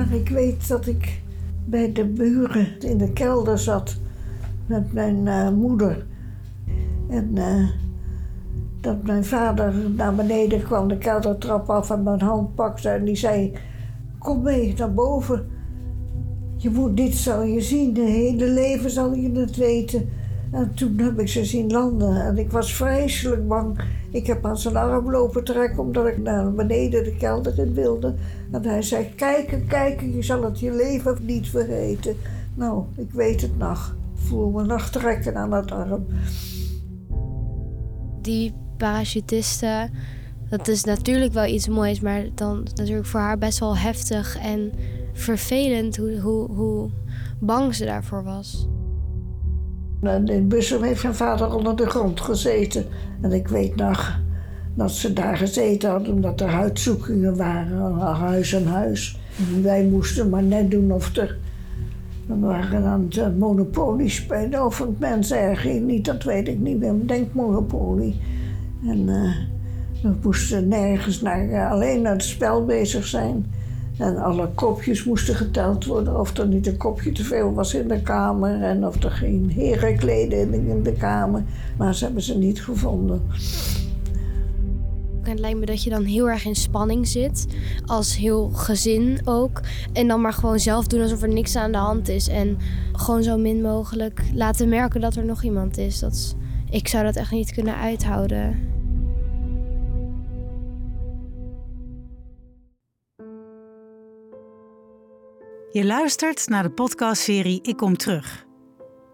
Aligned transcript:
Maar 0.00 0.14
ik 0.14 0.28
weet 0.28 0.68
dat 0.68 0.86
ik 0.86 1.22
bij 1.64 1.92
de 1.92 2.04
buren 2.04 2.80
in 2.80 2.98
de 2.98 3.12
kelder 3.12 3.58
zat 3.58 3.96
met 4.66 4.92
mijn 4.92 5.26
eh, 5.26 5.50
moeder. 5.50 6.06
En 7.08 7.30
eh, 7.34 7.68
dat 8.80 9.02
mijn 9.02 9.24
vader 9.24 9.74
naar 9.96 10.14
beneden 10.14 10.62
kwam, 10.62 10.88
de 10.88 10.98
keldertrap 10.98 11.70
af 11.70 11.90
en 11.90 12.02
mijn 12.02 12.20
hand 12.20 12.54
pakte 12.54 12.88
en 12.88 13.04
die 13.04 13.16
zei: 13.16 13.52
Kom 14.18 14.42
mee 14.42 14.74
naar 14.76 14.94
boven. 14.94 15.46
Je 16.56 16.70
moet 16.70 16.96
dit 16.96 17.14
zal 17.14 17.42
je 17.42 17.60
zien, 17.60 17.92
de 17.92 18.00
hele 18.00 18.46
leven 18.46 18.90
zal 18.90 19.14
je 19.14 19.30
het 19.32 19.56
weten. 19.56 20.08
En 20.52 20.74
toen 20.74 20.98
heb 20.98 21.20
ik 21.20 21.28
ze 21.28 21.44
zien 21.44 21.70
landen 21.70 22.24
en 22.24 22.38
ik 22.38 22.50
was 22.50 22.74
vreselijk 22.74 23.48
bang. 23.48 23.80
Ik 24.10 24.26
heb 24.26 24.46
aan 24.46 24.58
zijn 24.58 24.76
arm 24.76 25.10
lopen 25.10 25.44
trekken 25.44 25.78
omdat 25.78 26.06
ik 26.06 26.18
naar 26.18 26.52
beneden 26.52 27.04
de 27.04 27.16
kelder 27.16 27.58
in 27.58 27.74
wilde. 27.74 28.14
En 28.50 28.64
hij 28.64 28.82
zei, 28.82 29.14
kijken, 29.14 29.66
kijken, 29.66 30.14
je 30.14 30.22
zal 30.22 30.42
het 30.42 30.60
je 30.60 30.72
leven 30.72 31.18
niet 31.22 31.48
vergeten. 31.48 32.16
Nou, 32.54 32.84
ik 32.96 33.10
weet 33.10 33.40
het 33.40 33.58
nog. 33.58 33.96
Ik 34.14 34.20
voel 34.26 34.50
me 34.50 34.64
nog 34.64 34.90
trekken 34.90 35.36
aan 35.36 35.52
het 35.52 35.70
arm. 35.70 36.06
Die 38.20 38.54
parachutisten, 38.76 39.90
dat 40.48 40.68
is 40.68 40.84
natuurlijk 40.84 41.32
wel 41.32 41.46
iets 41.46 41.68
moois, 41.68 42.00
maar 42.00 42.24
dan 42.34 42.62
natuurlijk 42.74 43.06
voor 43.06 43.20
haar 43.20 43.38
best 43.38 43.58
wel 43.58 43.76
heftig 43.76 44.38
en 44.38 44.72
vervelend 45.12 45.96
hoe, 45.96 46.18
hoe, 46.20 46.52
hoe 46.52 46.90
bang 47.40 47.74
ze 47.74 47.84
daarvoor 47.84 48.24
was. 48.24 48.68
In 50.02 50.48
Bussum 50.48 50.82
heeft 50.82 51.02
mijn 51.02 51.14
vader 51.14 51.54
onder 51.54 51.76
de 51.76 51.86
grond 51.86 52.20
gezeten. 52.20 52.84
En 53.20 53.32
ik 53.32 53.48
weet 53.48 53.76
nog 53.76 54.20
dat 54.74 54.90
ze 54.90 55.12
daar 55.12 55.36
gezeten 55.36 55.90
hadden 55.90 56.12
omdat 56.12 56.40
er 56.40 56.48
huidzoekingen 56.48 57.36
waren, 57.36 57.92
huis 57.98 58.56
aan 58.56 58.66
huis. 58.66 59.20
En 59.54 59.62
wij 59.62 59.84
moesten 59.84 60.28
maar 60.28 60.42
net 60.42 60.70
doen 60.70 60.92
of 60.92 61.16
er. 61.16 61.38
We 62.26 62.38
waren 62.38 62.84
aan 62.84 63.06
het 63.10 63.38
monopolie 63.38 64.08
spelen 64.08 64.64
of 64.64 64.78
het 64.78 64.98
mensen 64.98 65.38
erg 65.38 65.64
niet, 65.64 66.04
dat 66.04 66.22
weet 66.22 66.48
ik 66.48 66.58
niet 66.58 66.78
meer. 66.78 66.94
Denk 67.06 67.32
monopolie. 67.32 68.20
En 68.86 68.98
uh, 68.98 69.36
we 70.02 70.12
moesten 70.22 70.68
nergens 70.68 71.20
naar, 71.20 71.70
alleen 71.70 72.02
naar 72.02 72.12
het 72.12 72.22
spel 72.22 72.64
bezig 72.64 73.06
zijn. 73.06 73.46
En 73.98 74.16
alle 74.16 74.48
kopjes 74.54 75.04
moesten 75.04 75.34
geteld 75.34 75.84
worden. 75.84 76.20
Of 76.20 76.36
er 76.36 76.46
niet 76.46 76.66
een 76.66 76.76
kopje 76.76 77.12
te 77.12 77.24
veel 77.24 77.52
was 77.52 77.74
in 77.74 77.88
de 77.88 78.02
kamer. 78.02 78.62
En 78.62 78.86
of 78.86 79.02
er 79.02 79.10
geen 79.10 79.50
herenkleding 79.50 80.68
in 80.68 80.82
de 80.82 80.92
kamer. 80.92 81.44
Maar 81.78 81.94
ze 81.94 82.04
hebben 82.04 82.22
ze 82.22 82.38
niet 82.38 82.62
gevonden. 82.62 83.22
Het 85.22 85.38
lijkt 85.38 85.58
me 85.58 85.66
dat 85.66 85.82
je 85.82 85.90
dan 85.90 86.04
heel 86.04 86.30
erg 86.30 86.44
in 86.44 86.54
spanning 86.54 87.08
zit. 87.08 87.46
Als 87.86 88.16
heel 88.16 88.48
gezin 88.48 89.20
ook. 89.24 89.60
En 89.92 90.08
dan 90.08 90.20
maar 90.20 90.32
gewoon 90.32 90.60
zelf 90.60 90.86
doen 90.86 91.02
alsof 91.02 91.22
er 91.22 91.28
niks 91.28 91.56
aan 91.56 91.72
de 91.72 91.78
hand 91.78 92.08
is. 92.08 92.28
En 92.28 92.58
gewoon 92.92 93.22
zo 93.22 93.36
min 93.36 93.60
mogelijk 93.60 94.22
laten 94.34 94.68
merken 94.68 95.00
dat 95.00 95.16
er 95.16 95.24
nog 95.24 95.42
iemand 95.42 95.78
is. 95.78 95.98
Dat 95.98 96.36
ik 96.70 96.88
zou 96.88 97.04
dat 97.04 97.16
echt 97.16 97.30
niet 97.30 97.52
kunnen 97.52 97.76
uithouden. 97.76 98.58
Je 105.72 105.84
luistert 105.84 106.48
naar 106.48 106.62
de 106.62 106.70
podcastserie 106.70 107.62
Ik 107.62 107.76
Kom 107.76 107.96
Terug, 107.96 108.46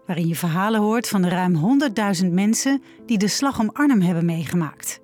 waarin 0.05 0.27
je 0.27 0.35
verhalen 0.35 0.79
hoort 0.79 1.07
van 1.07 1.21
de 1.21 1.29
ruim 1.29 1.79
100.000 2.23 2.31
mensen 2.31 2.83
die 3.05 3.17
de 3.17 3.27
slag 3.27 3.59
om 3.59 3.69
Arnhem 3.73 4.01
hebben 4.01 4.25
meegemaakt. 4.25 5.01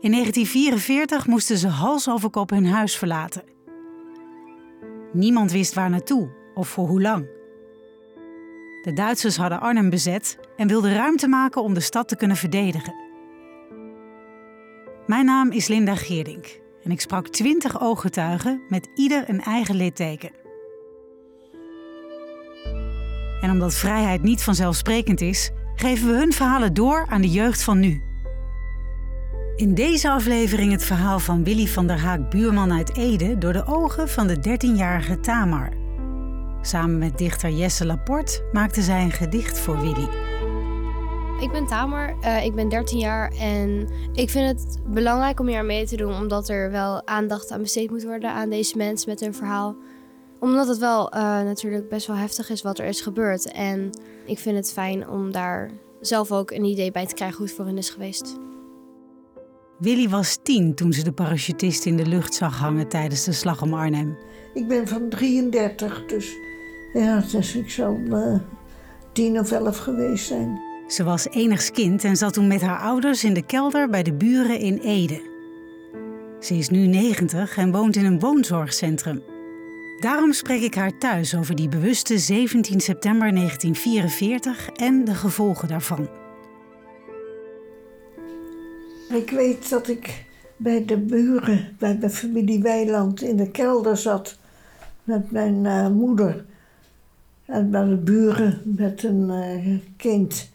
In 0.00 0.10
1944 0.10 1.26
moesten 1.26 1.58
ze 1.58 1.68
hals 1.68 2.08
over 2.08 2.30
kop 2.30 2.50
hun 2.50 2.66
huis 2.66 2.96
verlaten. 2.96 3.42
Niemand 5.12 5.52
wist 5.52 5.74
waar 5.74 5.90
naartoe 5.90 6.30
of 6.54 6.68
voor 6.68 6.88
hoe 6.88 7.02
lang. 7.02 7.26
De 8.82 8.92
Duitsers 8.94 9.36
hadden 9.36 9.60
Arnhem 9.60 9.90
bezet 9.90 10.38
en 10.56 10.68
wilden 10.68 10.94
ruimte 10.94 11.28
maken 11.28 11.62
om 11.62 11.74
de 11.74 11.80
stad 11.80 12.08
te 12.08 12.16
kunnen 12.16 12.36
verdedigen. 12.36 12.94
Mijn 15.06 15.24
naam 15.24 15.50
is 15.50 15.68
Linda 15.68 15.94
Geerdink 15.94 16.62
en 16.84 16.90
ik 16.90 17.00
sprak 17.00 17.28
twintig 17.28 17.80
ooggetuigen 17.80 18.62
met 18.68 18.88
ieder 18.94 19.24
een 19.28 19.40
eigen 19.40 19.74
litteken. 19.74 20.30
En 23.40 23.50
omdat 23.50 23.74
vrijheid 23.74 24.22
niet 24.22 24.42
vanzelfsprekend 24.42 25.20
is, 25.20 25.50
geven 25.74 26.06
we 26.06 26.16
hun 26.16 26.32
verhalen 26.32 26.74
door 26.74 27.06
aan 27.08 27.20
de 27.20 27.30
jeugd 27.30 27.62
van 27.62 27.80
nu. 27.80 28.02
In 29.56 29.74
deze 29.74 30.10
aflevering 30.10 30.72
het 30.72 30.84
verhaal 30.84 31.18
van 31.18 31.44
Willy 31.44 31.66
van 31.66 31.86
der 31.86 31.98
Haak, 31.98 32.30
buurman 32.30 32.72
uit 32.72 32.96
Ede, 32.96 33.38
door 33.38 33.52
de 33.52 33.66
ogen 33.66 34.08
van 34.08 34.26
de 34.26 34.36
13-jarige 34.36 35.20
Tamar. 35.20 35.72
Samen 36.62 36.98
met 36.98 37.18
dichter 37.18 37.50
Jesse 37.50 37.86
Laporte 37.86 38.48
maakte 38.52 38.82
zij 38.82 39.02
een 39.02 39.12
gedicht 39.12 39.58
voor 39.58 39.80
Willy. 39.80 40.33
Ik 41.44 41.52
ben 41.52 41.66
Tamer, 41.66 42.16
uh, 42.20 42.44
ik 42.44 42.54
ben 42.54 42.68
13 42.68 42.98
jaar 42.98 43.32
en 43.32 43.88
ik 44.12 44.30
vind 44.30 44.48
het 44.48 44.78
belangrijk 44.86 45.40
om 45.40 45.46
hier 45.46 45.64
mee 45.64 45.86
te 45.86 45.96
doen 45.96 46.14
omdat 46.14 46.48
er 46.48 46.70
wel 46.70 47.06
aandacht 47.06 47.50
aan 47.50 47.62
besteed 47.62 47.90
moet 47.90 48.04
worden 48.04 48.30
aan 48.30 48.50
deze 48.50 48.76
mensen 48.76 49.10
met 49.10 49.20
hun 49.20 49.34
verhaal. 49.34 49.76
Omdat 50.38 50.68
het 50.68 50.78
wel 50.78 51.14
uh, 51.14 51.20
natuurlijk 51.20 51.88
best 51.88 52.06
wel 52.06 52.16
heftig 52.16 52.50
is 52.50 52.62
wat 52.62 52.78
er 52.78 52.84
is 52.84 53.00
gebeurd 53.00 53.52
en 53.52 53.90
ik 54.26 54.38
vind 54.38 54.56
het 54.56 54.72
fijn 54.72 55.08
om 55.08 55.32
daar 55.32 55.70
zelf 56.00 56.32
ook 56.32 56.50
een 56.50 56.64
idee 56.64 56.90
bij 56.90 57.06
te 57.06 57.14
krijgen 57.14 57.36
hoe 57.36 57.46
het 57.46 57.54
voor 57.54 57.66
hen 57.66 57.78
is 57.78 57.90
geweest. 57.90 58.36
Willy 59.78 60.08
was 60.08 60.38
tien 60.42 60.74
toen 60.74 60.92
ze 60.92 61.04
de 61.04 61.12
parachutist 61.12 61.86
in 61.86 61.96
de 61.96 62.06
lucht 62.06 62.34
zag 62.34 62.58
hangen 62.58 62.88
tijdens 62.88 63.24
de 63.24 63.32
slag 63.32 63.62
om 63.62 63.74
Arnhem. 63.74 64.16
Ik 64.54 64.68
ben 64.68 64.88
van 64.88 65.08
33, 65.08 66.04
dus 66.06 66.32
ja, 66.92 67.24
dus 67.32 67.54
ik 67.54 67.70
zal 67.70 67.96
uh, 67.96 68.38
tien 69.12 69.38
of 69.38 69.52
elf 69.52 69.78
geweest 69.78 70.26
zijn. 70.26 70.63
Ze 70.86 71.04
was 71.04 71.28
enigs 71.28 71.70
kind 71.70 72.04
en 72.04 72.16
zat 72.16 72.32
toen 72.32 72.46
met 72.46 72.60
haar 72.60 72.78
ouders 72.78 73.24
in 73.24 73.34
de 73.34 73.46
kelder 73.46 73.90
bij 73.90 74.02
de 74.02 74.12
buren 74.12 74.58
in 74.58 74.78
Ede. 74.78 75.32
Ze 76.40 76.54
is 76.54 76.68
nu 76.68 76.86
90 76.86 77.56
en 77.56 77.72
woont 77.72 77.96
in 77.96 78.04
een 78.04 78.20
woonzorgcentrum. 78.20 79.22
Daarom 80.00 80.32
spreek 80.32 80.62
ik 80.62 80.74
haar 80.74 80.98
thuis 80.98 81.36
over 81.36 81.54
die 81.54 81.68
bewuste 81.68 82.18
17 82.18 82.80
september 82.80 83.34
1944 83.34 84.70
en 84.70 85.04
de 85.04 85.14
gevolgen 85.14 85.68
daarvan. 85.68 86.08
Ik 89.08 89.30
weet 89.30 89.70
dat 89.70 89.88
ik 89.88 90.24
bij 90.56 90.84
de 90.84 90.98
buren, 90.98 91.76
bij 91.78 91.98
de 91.98 92.10
familie 92.10 92.62
Weiland, 92.62 93.22
in 93.22 93.36
de 93.36 93.50
kelder 93.50 93.96
zat 93.96 94.38
met 95.04 95.30
mijn 95.30 95.64
uh, 95.64 95.88
moeder. 95.88 96.44
En 97.44 97.70
bij 97.70 97.84
de 97.84 97.96
buren 97.96 98.60
met 98.64 99.02
een 99.02 99.28
uh, 99.28 99.78
kind. 99.96 100.52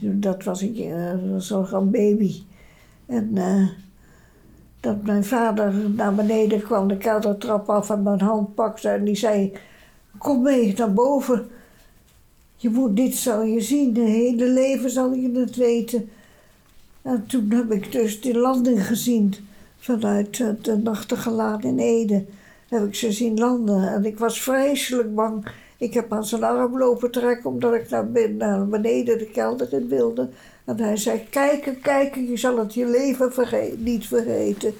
Dat 0.00 0.44
was, 0.44 0.62
ik, 0.62 0.78
uh, 0.78 1.32
was 1.32 1.52
al 1.52 1.72
een 1.72 1.90
baby. 1.90 2.42
En 3.06 3.30
uh, 3.34 3.68
dat 4.80 5.02
mijn 5.02 5.24
vader 5.24 5.74
naar 5.90 6.14
beneden 6.14 6.62
kwam, 6.62 6.88
de 6.88 6.96
keldertrap 6.96 7.68
af 7.68 7.90
en 7.90 8.02
mijn 8.02 8.20
hand 8.20 8.54
pakte 8.54 8.88
en 8.88 9.04
die 9.04 9.16
zei: 9.16 9.52
Kom 10.18 10.42
mee 10.42 10.74
naar 10.76 10.92
boven. 10.92 11.48
Je 12.56 12.70
moet 12.70 12.96
dit 12.96 13.14
zal 13.14 13.42
je 13.42 13.60
zien, 13.60 13.92
de 13.92 14.00
hele 14.00 14.48
leven 14.48 14.90
zal 14.90 15.12
je 15.12 15.38
het 15.38 15.56
weten. 15.56 16.08
En 17.02 17.26
toen 17.26 17.50
heb 17.50 17.72
ik 17.72 17.92
dus 17.92 18.20
die 18.20 18.38
landing 18.38 18.86
gezien 18.86 19.34
vanuit 19.78 20.36
de 20.64 20.76
Nachtegalaan 20.76 21.62
in 21.62 21.78
Ede. 21.78 22.24
Heb 22.68 22.86
ik 22.86 22.94
ze 22.94 23.12
zien 23.12 23.38
landen 23.38 23.92
en 23.92 24.04
ik 24.04 24.18
was 24.18 24.40
vreselijk 24.40 25.14
bang. 25.14 25.46
Ik 25.80 25.94
heb 25.94 26.12
aan 26.12 26.24
zijn 26.24 26.44
arm 26.44 26.78
lopen 26.78 27.10
trekken 27.10 27.50
omdat 27.50 27.74
ik 27.74 27.90
naar, 27.90 28.30
naar 28.30 28.66
beneden 28.66 29.18
de 29.18 29.26
kelder 29.26 29.72
in 29.72 29.88
wilde. 29.88 30.28
En 30.64 30.80
hij 30.80 30.96
zei, 30.96 31.26
kijken, 31.30 31.80
kijken, 31.80 32.28
je 32.28 32.36
zal 32.36 32.58
het 32.58 32.74
je 32.74 32.86
leven 32.86 33.32
niet 33.78 34.06
vergeten. 34.06 34.74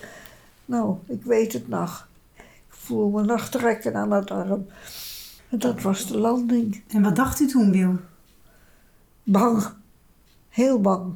Nou, 0.64 0.96
ik 1.06 1.22
weet 1.22 1.52
het 1.52 1.68
nog. 1.68 2.08
Ik 2.36 2.44
voel 2.68 3.10
me 3.10 3.22
nog 3.22 3.48
trekken 3.48 3.94
aan 3.94 4.12
het 4.12 4.30
arm. 4.30 4.66
En 5.48 5.58
dat 5.58 5.82
was 5.82 6.06
de 6.06 6.18
landing. 6.18 6.82
En 6.88 7.02
wat 7.02 7.16
dacht 7.16 7.40
u 7.40 7.46
toen, 7.46 7.72
Wil? 7.72 7.96
Bang. 9.22 9.66
Heel 10.48 10.80
bang. 10.80 11.14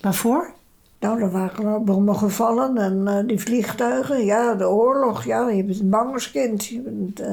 Waarvoor? 0.00 0.52
Nou, 1.00 1.20
er 1.20 1.30
waren 1.30 1.84
bommen 1.84 2.16
gevallen 2.16 2.76
en 2.76 3.04
uh, 3.06 3.28
die 3.28 3.40
vliegtuigen. 3.40 4.24
Ja, 4.24 4.54
de 4.54 4.68
oorlog. 4.68 5.24
Ja, 5.24 5.48
je 5.48 5.64
bent 5.64 5.80
een 5.80 5.90
bangerskind. 5.90 6.66
Je 6.66 6.80
bent... 6.80 7.20
Uh, 7.20 7.30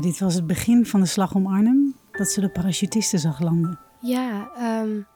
Dit 0.00 0.18
was 0.18 0.34
het 0.34 0.46
begin 0.46 0.86
van 0.86 1.00
de 1.00 1.06
slag 1.06 1.34
om 1.34 1.46
Arnhem, 1.46 1.94
dat 2.10 2.28
ze 2.28 2.40
de 2.40 2.50
parachutisten 2.50 3.18
zag 3.18 3.40
landen. 3.40 3.78
Ja, 4.00 4.50
um, 4.82 5.06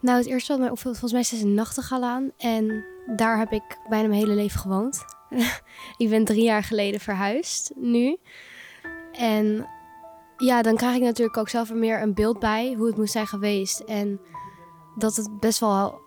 nou 0.00 0.18
het 0.18 0.26
eerste 0.26 0.52
wat 0.52 0.60
mij 0.60 0.70
opviel, 0.70 0.90
volgens 0.90 1.12
mij 1.12 1.20
is 1.20 1.42
een 1.42 1.54
nachtegaal 1.54 2.04
aan. 2.04 2.30
En 2.36 2.84
daar 3.16 3.38
heb 3.38 3.52
ik 3.52 3.78
bijna 3.88 4.08
mijn 4.08 4.20
hele 4.20 4.34
leven 4.34 4.60
gewoond. 4.60 5.04
ik 5.96 6.08
ben 6.08 6.24
drie 6.24 6.42
jaar 6.42 6.62
geleden 6.62 7.00
verhuisd, 7.00 7.72
nu. 7.76 8.16
En 9.12 9.66
ja, 10.36 10.62
dan 10.62 10.76
krijg 10.76 10.96
ik 10.96 11.02
natuurlijk 11.02 11.36
ook 11.36 11.48
zelf 11.48 11.70
er 11.70 11.76
meer 11.76 12.02
een 12.02 12.14
beeld 12.14 12.38
bij 12.38 12.74
hoe 12.76 12.86
het 12.86 12.96
moest 12.96 13.12
zijn 13.12 13.26
geweest. 13.26 13.80
En 13.80 14.20
dat 14.96 15.16
het 15.16 15.40
best 15.40 15.58
wel 15.58 16.00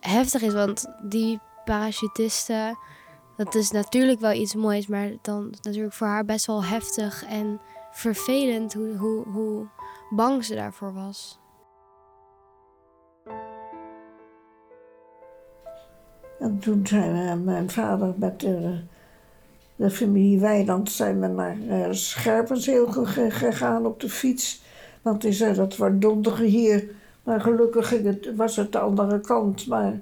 heftig 0.00 0.42
is. 0.42 0.52
Want 0.52 0.86
die 1.08 1.40
parachutisten, 1.64 2.78
dat 3.36 3.54
is 3.54 3.70
natuurlijk 3.70 4.20
wel 4.20 4.32
iets 4.32 4.54
moois, 4.54 4.86
maar 4.86 5.10
dan 5.22 5.54
natuurlijk 5.62 5.94
voor 5.94 6.06
haar 6.06 6.24
best 6.24 6.46
wel 6.46 6.64
heftig 6.64 7.24
en 7.24 7.60
vervelend 7.90 8.72
hoe, 8.74 8.96
hoe, 8.96 9.28
hoe 9.28 9.66
bang 10.10 10.44
ze 10.44 10.54
daarvoor 10.54 10.92
was. 10.92 11.40
En 16.38 16.58
toen 16.58 16.86
zijn 16.86 17.12
we, 17.12 17.42
mijn 17.44 17.70
vader 17.70 18.14
met 18.16 18.40
de, 18.40 18.80
de 19.76 19.90
familie 19.90 20.40
Weiland 20.40 20.90
zijn 20.90 21.20
we 21.20 21.26
naar 21.26 21.56
uh, 21.58 21.86
Scherpenzeel 21.90 22.86
gegaan 23.28 23.86
op 23.86 24.00
de 24.00 24.08
fiets. 24.08 24.62
Want 25.02 25.20
die 25.22 25.32
zei 25.32 25.54
dat 25.54 25.76
we 25.76 25.98
donderen 25.98 26.46
hier. 26.46 26.90
Maar 27.22 27.40
gelukkig 27.40 27.90
het, 27.90 28.34
was 28.36 28.56
het 28.56 28.72
de 28.72 28.78
andere 28.78 29.20
kant. 29.20 29.66
Maar 29.66 30.00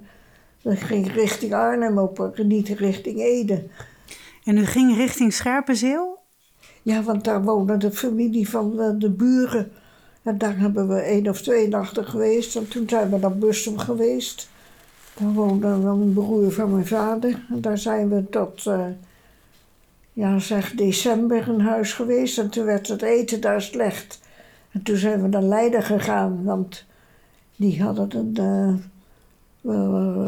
we 0.61 0.75
ging 0.75 1.13
richting 1.13 1.53
Arnhem 1.53 1.97
op, 1.97 2.33
niet 2.43 2.67
richting 2.67 3.19
Ede. 3.19 3.63
En 4.43 4.57
u 4.57 4.65
ging 4.65 4.95
richting 4.95 5.33
Scherpenzeel? 5.33 6.19
Ja, 6.81 7.03
want 7.03 7.23
daar 7.23 7.43
woonde 7.43 7.77
de 7.77 7.91
familie 7.91 8.49
van 8.49 8.75
de, 8.75 8.97
de 8.97 9.09
buren. 9.09 9.71
En 10.23 10.37
daar 10.37 10.57
hebben 10.57 10.87
we 10.87 10.99
één 10.99 11.27
of 11.27 11.41
twee 11.41 11.67
nachten 11.67 12.05
geweest. 12.05 12.55
En 12.55 12.67
toen 12.67 12.89
zijn 12.89 13.09
we 13.09 13.17
naar 13.17 13.37
Bussum 13.37 13.77
geweest. 13.77 14.49
Daar 15.13 15.33
woonde 15.33 15.67
een 15.67 16.13
broer 16.13 16.51
van 16.51 16.71
mijn 16.71 16.87
vader. 16.87 17.45
En 17.49 17.61
daar 17.61 17.77
zijn 17.77 18.09
we 18.09 18.29
tot, 18.29 18.65
uh, 18.65 18.85
ja 20.13 20.39
zeg, 20.39 20.73
december 20.73 21.47
in 21.47 21.59
huis 21.59 21.93
geweest. 21.93 22.37
En 22.37 22.49
toen 22.49 22.65
werd 22.65 22.87
het 22.87 23.01
eten 23.01 23.41
daar 23.41 23.61
slecht. 23.61 24.19
En 24.71 24.83
toen 24.83 24.97
zijn 24.97 25.21
we 25.21 25.27
naar 25.27 25.41
Leiden 25.41 25.83
gegaan, 25.83 26.43
want 26.43 26.85
die 27.55 27.83
hadden 27.83 28.15
een 28.15 28.37
uh, 28.39 28.73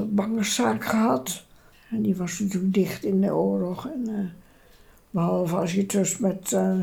bangerszaak 0.10 0.86
gehad. 0.86 1.44
En 1.90 2.02
die 2.02 2.16
was 2.16 2.40
natuurlijk 2.40 2.74
dicht 2.74 3.04
in 3.04 3.22
de 3.22 3.34
oorlog. 3.34 3.88
En, 3.88 4.10
uh, 4.10 4.20
behalve 5.10 5.56
als 5.56 5.74
je 5.74 5.86
dus 5.86 6.18
met 6.18 6.52
uh, 6.52 6.80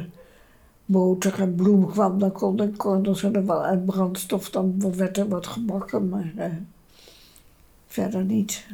boter 0.85 1.41
en 1.41 1.55
bloem 1.55 1.87
kwam, 1.87 2.19
dan 2.19 2.33
kon, 2.33 2.77
konden 2.77 3.17
ze 3.17 3.31
er 3.31 3.47
wel 3.47 3.65
uit 3.65 3.87
brandstof, 3.87 4.51
dan 4.51 4.95
werd 4.97 5.17
er 5.17 5.29
wat 5.29 5.47
gebakken, 5.47 6.09
maar 6.09 6.61
verder 7.87 8.25
niet. 8.25 8.67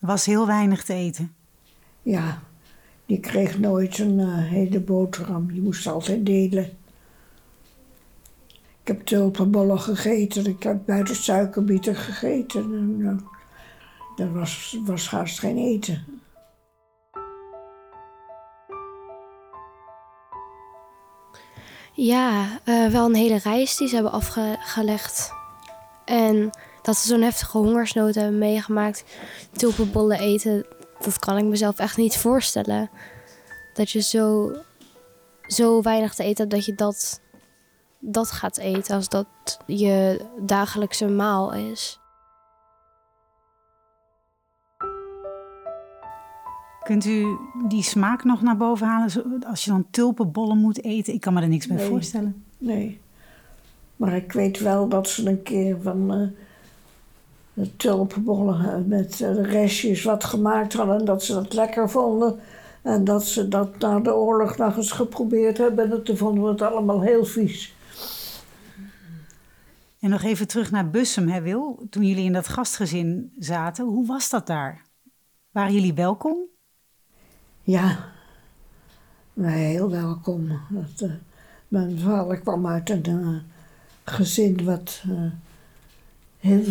Er 0.00 0.06
was 0.06 0.26
heel 0.26 0.46
weinig 0.46 0.84
te 0.84 0.92
eten? 0.92 1.32
Ja, 2.02 2.42
die 3.06 3.20
kreeg 3.20 3.58
nooit 3.58 3.98
een 3.98 4.20
hele 4.28 4.80
boterham, 4.80 5.52
die 5.52 5.62
moest 5.62 5.86
altijd 5.86 6.26
delen. 6.26 6.70
Ik 8.86 8.92
heb 8.92 9.06
tulpenbollen 9.06 9.80
gegeten, 9.80 10.46
ik 10.46 10.62
heb 10.62 10.86
buiten 10.86 11.14
suikerbieten 11.14 11.96
gegeten. 11.96 12.62
En, 12.62 13.26
er 14.16 14.32
was, 14.32 14.78
was 14.84 15.10
haast 15.10 15.38
geen 15.38 15.56
eten. 15.56 16.04
Ja, 21.92 22.60
uh, 22.64 22.86
wel 22.88 23.06
een 23.06 23.14
hele 23.14 23.38
reis 23.38 23.76
die 23.76 23.88
ze 23.88 23.94
hebben 23.94 24.12
afgelegd. 24.12 25.32
En 26.04 26.50
dat 26.82 26.96
ze 26.96 27.08
zo'n 27.08 27.22
heftige 27.22 27.58
hongersnood 27.58 28.14
hebben 28.14 28.38
meegemaakt. 28.38 29.04
Tulpenbollen 29.52 30.18
eten, 30.18 30.66
dat 30.98 31.18
kan 31.18 31.38
ik 31.38 31.44
mezelf 31.44 31.78
echt 31.78 31.96
niet 31.96 32.16
voorstellen. 32.16 32.90
Dat 33.74 33.90
je 33.90 34.00
zo, 34.00 34.52
zo 35.42 35.82
weinig 35.82 36.14
te 36.14 36.22
eten 36.22 36.36
hebt 36.36 36.50
dat 36.50 36.64
je 36.64 36.74
dat 36.74 37.24
dat 37.98 38.30
gaat 38.30 38.58
eten 38.58 38.94
als 38.94 39.08
dat 39.08 39.26
je 39.66 40.24
dagelijkse 40.40 41.08
maal 41.08 41.52
is. 41.52 42.00
Kunt 46.82 47.04
u 47.04 47.36
die 47.68 47.82
smaak 47.82 48.24
nog 48.24 48.42
naar 48.42 48.56
boven 48.56 48.86
halen 48.86 49.44
als 49.46 49.64
je 49.64 49.70
dan 49.70 49.86
tulpenbollen 49.90 50.58
moet 50.58 50.84
eten? 50.84 51.14
Ik 51.14 51.20
kan 51.20 51.34
me 51.34 51.40
er 51.40 51.48
niks 51.48 51.66
bij 51.66 51.78
voorstellen. 51.78 52.44
Nee, 52.58 53.00
maar 53.96 54.16
ik 54.16 54.32
weet 54.32 54.60
wel 54.60 54.88
dat 54.88 55.08
ze 55.08 55.28
een 55.28 55.42
keer 55.42 55.76
van 55.82 56.14
uh, 56.14 56.28
de 57.52 57.76
tulpenbollen 57.76 58.60
eh, 58.60 58.74
met 58.84 59.16
de 59.16 59.42
restjes 59.42 60.02
wat 60.02 60.24
gemaakt 60.24 60.72
hadden 60.72 60.98
en 60.98 61.04
dat 61.04 61.22
ze 61.22 61.34
dat 61.34 61.52
lekker 61.52 61.90
vonden. 61.90 62.38
En 62.82 63.04
dat 63.04 63.24
ze 63.24 63.48
dat 63.48 63.78
na 63.78 64.00
de 64.00 64.14
oorlog 64.14 64.56
nog 64.56 64.76
eens 64.76 64.90
geprobeerd 64.90 65.58
hebben 65.58 65.92
en 65.92 66.02
toen 66.02 66.16
vonden 66.16 66.42
we 66.44 66.48
het 66.50 66.62
allemaal 66.62 67.00
heel 67.00 67.24
vies. 67.24 67.75
En 70.00 70.10
nog 70.10 70.22
even 70.22 70.46
terug 70.46 70.70
naar 70.70 70.90
Bussum, 70.90 71.28
hè 71.28 71.40
Wil? 71.40 71.86
Toen 71.90 72.02
jullie 72.02 72.24
in 72.24 72.32
dat 72.32 72.48
gastgezin 72.48 73.32
zaten, 73.38 73.84
hoe 73.84 74.06
was 74.06 74.30
dat 74.30 74.46
daar? 74.46 74.84
Waren 75.50 75.74
jullie 75.74 75.94
welkom? 75.94 76.36
Ja, 77.62 78.12
wij 79.32 79.58
heel 79.58 79.90
welkom. 79.90 80.60
Dat, 80.68 81.08
uh, 81.08 81.14
mijn 81.68 81.98
vader 81.98 82.40
kwam 82.40 82.66
uit 82.66 82.90
een 82.90 83.06
uh, 83.06 83.36
gezin 84.04 84.64
wat 84.64 85.02
uh, 85.08 85.30
heel 86.38 86.64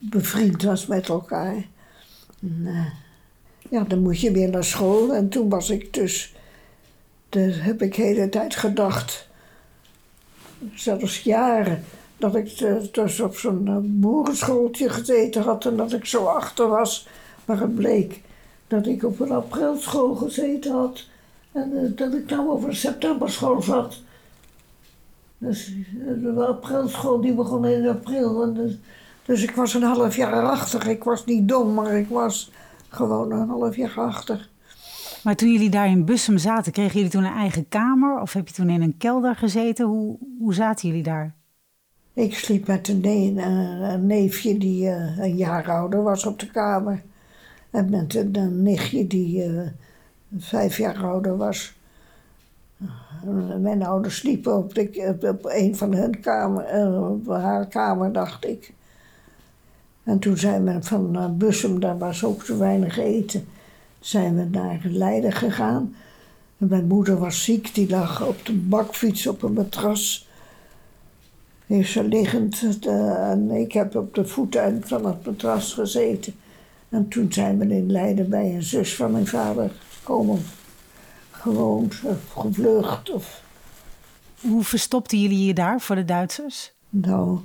bevriend 0.00 0.62
was 0.62 0.86
met 0.86 1.08
elkaar. 1.08 1.66
Ja, 3.70 3.84
dan 3.84 4.02
moet 4.02 4.20
je 4.20 4.32
weer 4.32 4.50
naar 4.50 4.64
school. 4.64 5.14
En 5.14 5.28
toen 5.28 5.48
was 5.48 5.70
ik 5.70 5.92
dus, 5.92 6.34
daar 7.28 7.64
heb 7.64 7.82
ik 7.82 7.94
de 7.94 8.02
hele 8.02 8.28
tijd 8.28 8.56
gedacht, 8.56 9.28
zelfs 10.74 11.22
jaren 11.22 11.84
dat 12.18 12.34
ik 12.34 12.58
dus 12.92 13.20
op 13.20 13.36
zo'n 13.36 13.68
eh, 13.68 13.76
boerenschooltje 13.80 14.88
gezeten 14.88 15.42
had 15.42 15.64
en 15.64 15.76
dat 15.76 15.92
ik 15.92 16.04
zo 16.04 16.24
achter 16.24 16.68
was. 16.68 17.08
Maar 17.44 17.60
het 17.60 17.74
bleek 17.74 18.20
dat 18.66 18.86
ik 18.86 19.04
op 19.04 19.20
een 19.20 19.32
aprilschool 19.32 20.14
gezeten 20.14 20.72
had 20.72 21.04
en 21.52 21.72
uh, 21.74 21.96
dat 21.96 22.14
ik 22.14 22.30
nou 22.30 22.50
op 22.50 22.64
een 22.64 22.76
septemberschool 22.76 23.62
zat. 23.62 23.96
Dus 25.38 25.72
eh, 26.06 26.22
de 26.22 26.46
aprilschool 26.46 27.20
die 27.20 27.32
begon 27.32 27.66
in 27.66 27.88
april. 27.88 28.54
Dus, 28.54 28.76
dus, 29.24 29.42
ik 29.42 29.54
was 29.54 29.74
een 29.74 29.82
half 29.82 30.16
jaar 30.16 30.42
achter. 30.42 30.88
Ik 30.88 31.04
was 31.04 31.24
niet 31.24 31.48
dom, 31.48 31.74
maar 31.74 31.98
ik 31.98 32.08
was 32.08 32.50
gewoon 32.88 33.32
een 33.32 33.48
half 33.48 33.76
jaar 33.76 33.94
achter. 33.96 34.48
Maar 35.22 35.36
toen 35.36 35.52
jullie 35.52 35.70
daar 35.70 35.88
in 35.88 36.04
Bussum 36.04 36.38
zaten, 36.38 36.72
kregen 36.72 36.94
jullie 36.94 37.10
toen 37.10 37.24
een 37.24 37.32
eigen 37.32 37.68
kamer? 37.68 38.20
Of 38.20 38.32
heb 38.32 38.48
je 38.48 38.54
toen 38.54 38.70
in 38.70 38.82
een 38.82 38.96
kelder 38.96 39.36
gezeten? 39.36 39.86
Hoe, 39.86 40.18
hoe 40.38 40.54
zaten 40.54 40.88
jullie 40.88 41.02
daar? 41.02 41.37
Ik 42.18 42.34
sliep 42.34 42.66
met 42.66 42.88
een, 42.88 44.06
neefje 44.06 44.58
die 44.58 44.84
uh, 44.84 45.18
een 45.18 45.36
jaar 45.36 45.70
ouder 45.70 46.02
was 46.02 46.26
op 46.26 46.38
de 46.38 46.50
kamer. 46.50 47.02
En 47.70 47.90
met 47.90 48.14
een, 48.14 48.62
nichtje 48.62 49.06
die 49.06 49.46
uh, 49.46 49.60
vijf 50.38 50.78
jaar 50.78 51.04
ouder 51.04 51.36
was. 51.36 51.74
Mijn 53.60 53.82
ouders 53.82 54.16
sliepen 54.16 54.56
op, 54.56 54.72
op, 55.22 55.44
een 55.44 55.76
van 55.76 55.94
hun 55.94 56.20
kamer, 56.20 57.00
op 57.10 57.28
haar 57.28 57.66
kamer, 57.66 58.12
dacht 58.12 58.46
ik. 58.46 58.72
En 60.02 60.18
toen 60.18 60.36
zijn 60.36 60.64
we 60.64 60.82
van 60.82 61.36
Bussum, 61.36 61.80
daar 61.80 61.98
was 61.98 62.24
ook 62.24 62.44
te 62.44 62.56
weinig 62.56 62.98
eten, 62.98 63.48
zijn 64.00 64.36
we 64.36 64.44
naar 64.44 64.80
Leiden 64.82 65.32
gegaan. 65.32 65.94
En 66.58 66.68
mijn 66.68 66.86
moeder 66.86 67.18
was 67.18 67.44
ziek, 67.44 67.74
die 67.74 67.88
lag 67.88 68.26
op 68.26 68.46
de 68.46 68.54
bakfiets 68.54 69.26
op 69.26 69.42
een 69.42 69.52
matras 69.52 70.27
heeft 71.68 71.92
ze 71.92 72.04
liggend. 72.04 72.78
en 72.86 73.50
ik 73.50 73.72
heb 73.72 73.96
op 73.96 74.14
de 74.14 74.26
voeten 74.26 74.82
van 74.84 75.06
het 75.06 75.26
matras 75.26 75.72
gezeten. 75.72 76.34
En 76.88 77.08
toen 77.08 77.32
zijn 77.32 77.58
we 77.58 77.64
in 77.64 77.92
Leiden 77.92 78.28
bij 78.28 78.54
een 78.54 78.62
zus 78.62 78.96
van 78.96 79.12
mijn 79.12 79.26
vader 79.26 79.70
gekomen. 79.90 80.42
Gewoond 81.30 81.94
of 82.02 82.32
gevlucht. 82.32 83.10
Of... 83.10 83.42
Hoe 84.40 84.64
verstopten 84.64 85.20
jullie 85.20 85.44
je 85.44 85.54
daar 85.54 85.80
voor 85.80 85.96
de 85.96 86.04
Duitsers? 86.04 86.72
Nou, 86.88 87.38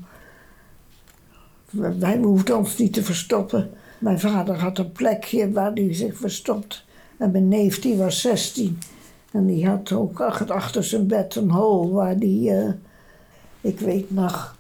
wij 1.72 2.18
hoefden 2.18 2.58
ons 2.58 2.78
niet 2.78 2.94
te 2.94 3.04
verstoppen. 3.04 3.72
Mijn 4.00 4.20
vader 4.20 4.60
had 4.60 4.78
een 4.78 4.92
plekje 4.92 5.52
waar 5.52 5.72
hij 5.74 5.94
zich 5.94 6.18
verstopt. 6.18 6.86
En 7.18 7.32
mijn 7.32 7.48
neef 7.48 7.80
die 7.80 7.98
was 7.98 8.22
16. 8.22 8.80
En 9.32 9.46
die 9.46 9.68
had 9.68 9.92
ook 9.92 10.22
achter 10.48 10.84
zijn 10.84 11.08
bed 11.08 11.36
een 11.36 11.52
hol 11.52 11.92
waar 11.92 12.18
die... 12.18 12.52
Uh, 12.52 12.70
ik 13.64 13.80
weet 13.80 14.12
nog 14.12 14.56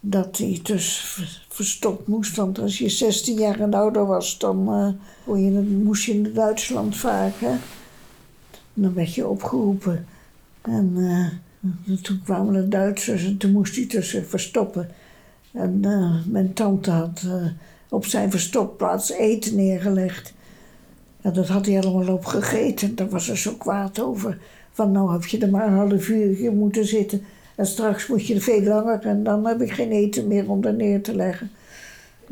dat 0.00 0.38
hij 0.38 0.60
dus 0.62 1.16
verstopt 1.48 2.06
moest. 2.06 2.36
Want 2.36 2.58
als 2.58 2.78
je 2.78 2.88
16 2.88 3.38
jaar 3.38 3.60
en 3.60 3.74
ouder 3.74 4.06
was, 4.06 4.38
dan 4.38 4.68
uh, 5.26 5.44
je, 5.44 5.60
moest 5.82 6.04
je 6.04 6.20
naar 6.20 6.32
Duitsland 6.32 6.96
varen. 6.96 7.60
Dan 8.74 8.94
werd 8.94 9.14
je 9.14 9.26
opgeroepen. 9.26 10.06
En 10.62 10.92
uh, 10.96 11.98
toen 12.02 12.20
kwamen 12.24 12.52
de 12.52 12.68
Duitsers 12.68 13.24
en 13.24 13.36
toen 13.36 13.52
moest 13.52 13.76
hij 13.76 13.86
tussen 13.86 14.26
verstoppen. 14.26 14.88
En 15.52 15.82
uh, 15.84 16.14
mijn 16.26 16.52
tante 16.52 16.90
had 16.90 17.22
op 17.88 18.04
zijn 18.04 18.30
verstopplaats 18.30 19.10
eten 19.10 19.56
neergelegd. 19.56 20.34
En 21.20 21.32
dat 21.32 21.48
had 21.48 21.66
hij 21.66 21.80
allemaal 21.80 22.14
opgegeten. 22.14 22.94
Daar 22.94 23.08
was 23.08 23.28
er 23.28 23.38
zo 23.38 23.52
kwaad 23.52 24.00
over. 24.00 24.38
Van 24.72 24.92
nou 24.92 25.12
heb 25.12 25.24
je 25.24 25.38
er 25.38 25.50
maar 25.50 25.66
een 25.66 25.90
half 25.90 26.08
uur 26.08 26.52
moeten 26.52 26.86
zitten. 26.86 27.22
En 27.56 27.66
straks 27.66 28.06
moet 28.06 28.26
je 28.26 28.34
er 28.34 28.40
veel 28.40 28.62
langer 28.62 29.00
en 29.00 29.22
dan 29.22 29.46
heb 29.46 29.60
ik 29.60 29.72
geen 29.72 29.90
eten 29.90 30.26
meer 30.26 30.50
om 30.50 30.64
er 30.64 30.74
neer 30.74 31.02
te 31.02 31.14
leggen. 31.14 31.50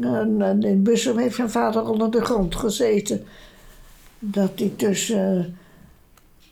En, 0.01 0.43
en 0.43 0.63
in 0.63 0.83
Bussum 0.83 1.19
heeft 1.19 1.39
mijn 1.39 1.51
vader 1.51 1.89
onder 1.89 2.11
de 2.11 2.25
grond 2.25 2.57
gezeten. 2.57 3.25
Dat 4.19 4.51
hij 4.55 4.73
tussen 4.77 5.39
eh, 5.39 5.45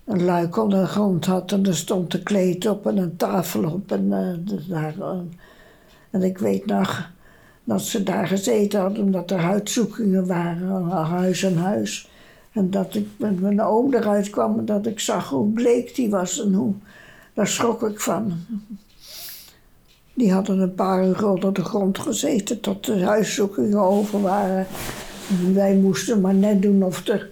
een 0.05 0.25
luik 0.25 0.57
onder 0.57 0.81
de 0.81 0.87
grond 0.87 1.26
had 1.26 1.52
en 1.52 1.67
er 1.67 1.76
stond 1.76 2.14
een 2.14 2.23
kleed 2.23 2.67
op 2.67 2.87
en 2.87 2.97
een 2.97 3.17
tafel 3.17 3.64
op. 3.64 3.93
En, 3.93 4.12
eh, 4.12 4.57
daar, 4.69 4.95
eh, 5.00 5.19
en 6.11 6.23
ik 6.23 6.38
weet 6.38 6.67
nog 6.67 7.11
dat 7.64 7.83
ze 7.83 8.02
daar 8.02 8.26
gezeten 8.26 8.81
hadden 8.81 9.05
omdat 9.05 9.31
er 9.31 9.38
huidzoekingen 9.38 10.26
waren, 10.26 10.91
huis 10.91 11.43
en 11.43 11.57
huis. 11.57 12.11
En 12.52 12.71
dat 12.71 12.95
ik 12.95 13.09
met 13.17 13.41
mijn 13.41 13.61
oom 13.61 13.95
eruit 13.95 14.31
kwam 14.31 14.59
en 14.59 14.64
dat 14.64 14.87
ik 14.87 15.00
zag 15.00 15.29
hoe 15.29 15.49
bleek 15.49 15.95
die 15.95 16.11
was 16.11 16.41
en 16.41 16.52
hoe. 16.52 16.75
Daar 17.35 17.47
schrok 17.47 17.83
ik 17.83 18.01
van. 18.01 18.33
Die 20.15 20.33
hadden 20.33 20.59
een 20.59 20.75
paar 20.75 21.07
uur 21.07 21.29
onder 21.29 21.53
de 21.53 21.65
grond 21.65 21.99
gezeten 21.99 22.61
tot 22.61 22.85
de 22.85 23.05
huiszoekingen 23.05 23.79
over 23.79 24.21
waren. 24.21 24.67
En 25.29 25.55
wij 25.55 25.75
moesten 25.75 26.21
maar 26.21 26.35
net 26.35 26.62
doen 26.62 26.83
of 26.83 27.09
er. 27.09 27.31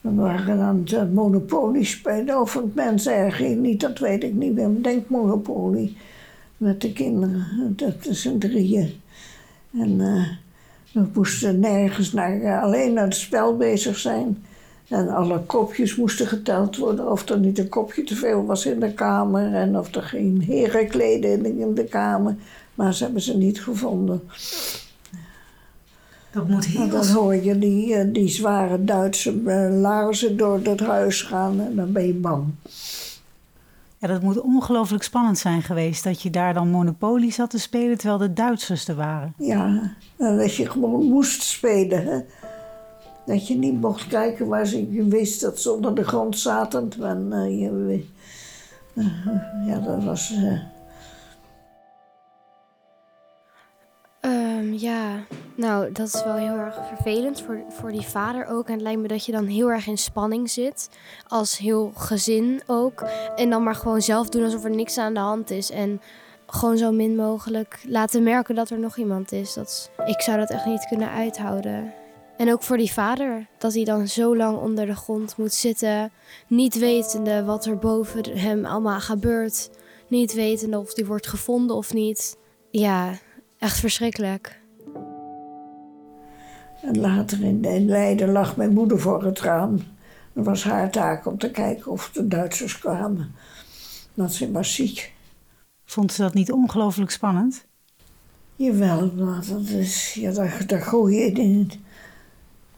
We 0.00 0.14
waren 0.14 0.60
aan 0.60 0.82
het 0.84 1.14
monopolie 1.14 1.84
spelen. 1.84 2.40
Of 2.40 2.54
het 2.54 2.74
mensen 2.74 3.14
erg 3.14 3.40
niet, 3.40 3.80
dat 3.80 3.98
weet 3.98 4.22
ik 4.22 4.34
niet 4.34 4.54
meer. 4.54 4.82
Denk 4.82 5.08
monopolie. 5.08 5.96
Met 6.56 6.80
de 6.80 6.92
kinderen, 6.92 7.72
dat 7.76 8.06
is 8.06 8.24
een 8.24 8.38
drieën. 8.38 9.00
En 9.78 10.00
uh, 10.00 10.26
we 10.92 11.08
moesten 11.14 11.60
nergens 11.60 12.12
naar, 12.12 12.36
uh, 12.36 12.62
alleen 12.62 12.92
naar 12.92 13.04
het 13.04 13.14
spel 13.14 13.56
bezig 13.56 13.98
zijn. 13.98 14.44
En 14.88 15.08
alle 15.08 15.40
kopjes 15.40 15.96
moesten 15.96 16.26
geteld 16.26 16.76
worden. 16.76 17.10
Of 17.10 17.28
er 17.28 17.38
niet 17.38 17.58
een 17.58 17.68
kopje 17.68 18.04
te 18.04 18.14
veel 18.14 18.44
was 18.44 18.66
in 18.66 18.80
de 18.80 18.92
kamer. 18.92 19.54
En 19.54 19.78
of 19.78 19.94
er 19.94 20.02
geen 20.02 20.42
herenkleding 20.46 21.60
in 21.60 21.74
de 21.74 21.84
kamer. 21.84 22.36
Maar 22.74 22.94
ze 22.94 23.04
hebben 23.04 23.22
ze 23.22 23.36
niet 23.36 23.62
gevonden. 23.62 24.22
Dat 26.30 26.48
moet 26.48 26.64
heel... 26.64 26.80
En 26.82 26.90
dan 26.90 27.06
hoor 27.06 27.34
je 27.34 27.58
die, 27.58 27.94
eh, 27.94 28.12
die 28.12 28.28
zware 28.28 28.84
Duitse 28.84 29.34
uh, 29.34 29.80
laarzen 29.80 30.36
door 30.36 30.60
het 30.62 30.80
huis 30.80 31.22
gaan. 31.22 31.60
En 31.60 31.76
dan 31.76 31.92
ben 31.92 32.06
je 32.06 32.14
bang. 32.14 32.44
Ja, 33.98 34.08
dat 34.08 34.22
moet 34.22 34.40
ongelooflijk 34.40 35.02
spannend 35.02 35.38
zijn 35.38 35.62
geweest. 35.62 36.04
Dat 36.04 36.22
je 36.22 36.30
daar 36.30 36.54
dan 36.54 36.68
Monopoly 36.68 37.30
zat 37.30 37.50
te 37.50 37.58
spelen 37.58 37.98
terwijl 37.98 38.18
de 38.18 38.32
Duitsers 38.32 38.88
er 38.88 38.94
waren. 38.94 39.34
Ja, 39.38 39.94
en 40.16 40.36
dat 40.36 40.54
je 40.54 40.70
gewoon 40.70 41.04
moest 41.04 41.42
spelen. 41.42 42.04
Hè? 42.04 42.20
Dat 43.26 43.48
je 43.48 43.54
niet 43.54 43.80
mocht 43.80 44.06
kijken 44.06 44.46
waar 44.46 44.66
ze 44.66 44.92
je 44.92 45.04
wist 45.04 45.40
dat 45.40 45.60
ze 45.60 45.72
onder 45.72 45.94
de 45.94 46.04
grond 46.04 46.38
zaten. 46.38 46.92
En, 47.00 47.58
je, 47.58 48.04
uh, 48.94 49.06
ja, 49.66 49.78
dat 49.78 50.04
was. 50.04 50.32
Uh... 50.32 50.60
Um, 54.20 54.72
ja, 54.72 55.24
nou, 55.56 55.92
dat 55.92 56.06
is 56.06 56.24
wel 56.24 56.34
heel 56.34 56.56
erg 56.56 56.78
vervelend 56.86 57.40
voor, 57.40 57.64
voor 57.68 57.92
die 57.92 58.06
vader 58.06 58.46
ook. 58.46 58.66
En 58.66 58.72
het 58.72 58.82
lijkt 58.82 59.00
me 59.00 59.08
dat 59.08 59.24
je 59.24 59.32
dan 59.32 59.46
heel 59.46 59.70
erg 59.70 59.86
in 59.86 59.98
spanning 59.98 60.50
zit. 60.50 60.90
Als 61.28 61.58
heel 61.58 61.92
gezin 61.96 62.62
ook. 62.66 63.00
En 63.36 63.50
dan 63.50 63.62
maar 63.62 63.74
gewoon 63.74 64.02
zelf 64.02 64.28
doen 64.28 64.44
alsof 64.44 64.64
er 64.64 64.70
niks 64.70 64.98
aan 64.98 65.14
de 65.14 65.20
hand 65.20 65.50
is. 65.50 65.70
En 65.70 66.00
gewoon 66.46 66.78
zo 66.78 66.92
min 66.92 67.16
mogelijk 67.16 67.80
laten 67.88 68.22
merken 68.22 68.54
dat 68.54 68.70
er 68.70 68.78
nog 68.78 68.96
iemand 68.96 69.32
is. 69.32 69.54
Dat, 69.54 69.90
ik 70.06 70.20
zou 70.20 70.38
dat 70.38 70.50
echt 70.50 70.66
niet 70.66 70.86
kunnen 70.88 71.10
uithouden. 71.10 71.92
En 72.36 72.52
ook 72.52 72.62
voor 72.62 72.76
die 72.76 72.92
vader, 72.92 73.46
dat 73.58 73.74
hij 73.74 73.84
dan 73.84 74.08
zo 74.08 74.36
lang 74.36 74.58
onder 74.58 74.86
de 74.86 74.96
grond 74.96 75.36
moet 75.36 75.52
zitten, 75.52 76.10
niet 76.46 76.78
wetende 76.78 77.44
wat 77.44 77.66
er 77.66 77.78
boven 77.78 78.38
hem 78.38 78.64
allemaal 78.64 79.00
gebeurt, 79.00 79.70
niet 80.08 80.34
wetende 80.34 80.78
of 80.78 80.94
hij 80.94 81.06
wordt 81.06 81.26
gevonden 81.26 81.76
of 81.76 81.92
niet. 81.92 82.36
Ja, 82.70 83.18
echt 83.58 83.78
verschrikkelijk. 83.78 84.60
En 86.82 87.00
later 87.00 87.42
in, 87.42 87.86
Leiden 87.86 88.32
lag 88.32 88.56
mijn 88.56 88.72
moeder 88.72 89.00
voor 89.00 89.24
het 89.24 89.40
raam. 89.40 89.78
Dat 90.32 90.44
was 90.44 90.64
haar 90.64 90.90
taak 90.90 91.26
om 91.26 91.38
te 91.38 91.50
kijken 91.50 91.90
of 91.90 92.10
de 92.12 92.28
Duitsers 92.28 92.78
kwamen. 92.78 93.34
Want 94.14 94.32
ze 94.32 94.52
was 94.52 94.74
ziek. 94.74 95.12
Vond 95.84 96.12
ze 96.12 96.22
dat 96.22 96.34
niet 96.34 96.52
ongelooflijk 96.52 97.10
spannend? 97.10 97.66
Jawel, 98.56 99.12
maar 99.12 99.44
dat 99.48 99.68
is, 99.68 100.14
ja, 100.14 100.32
daar, 100.32 100.62
daar 100.66 100.82
gooi 100.82 101.16
je 101.16 101.32
in. 101.32 101.70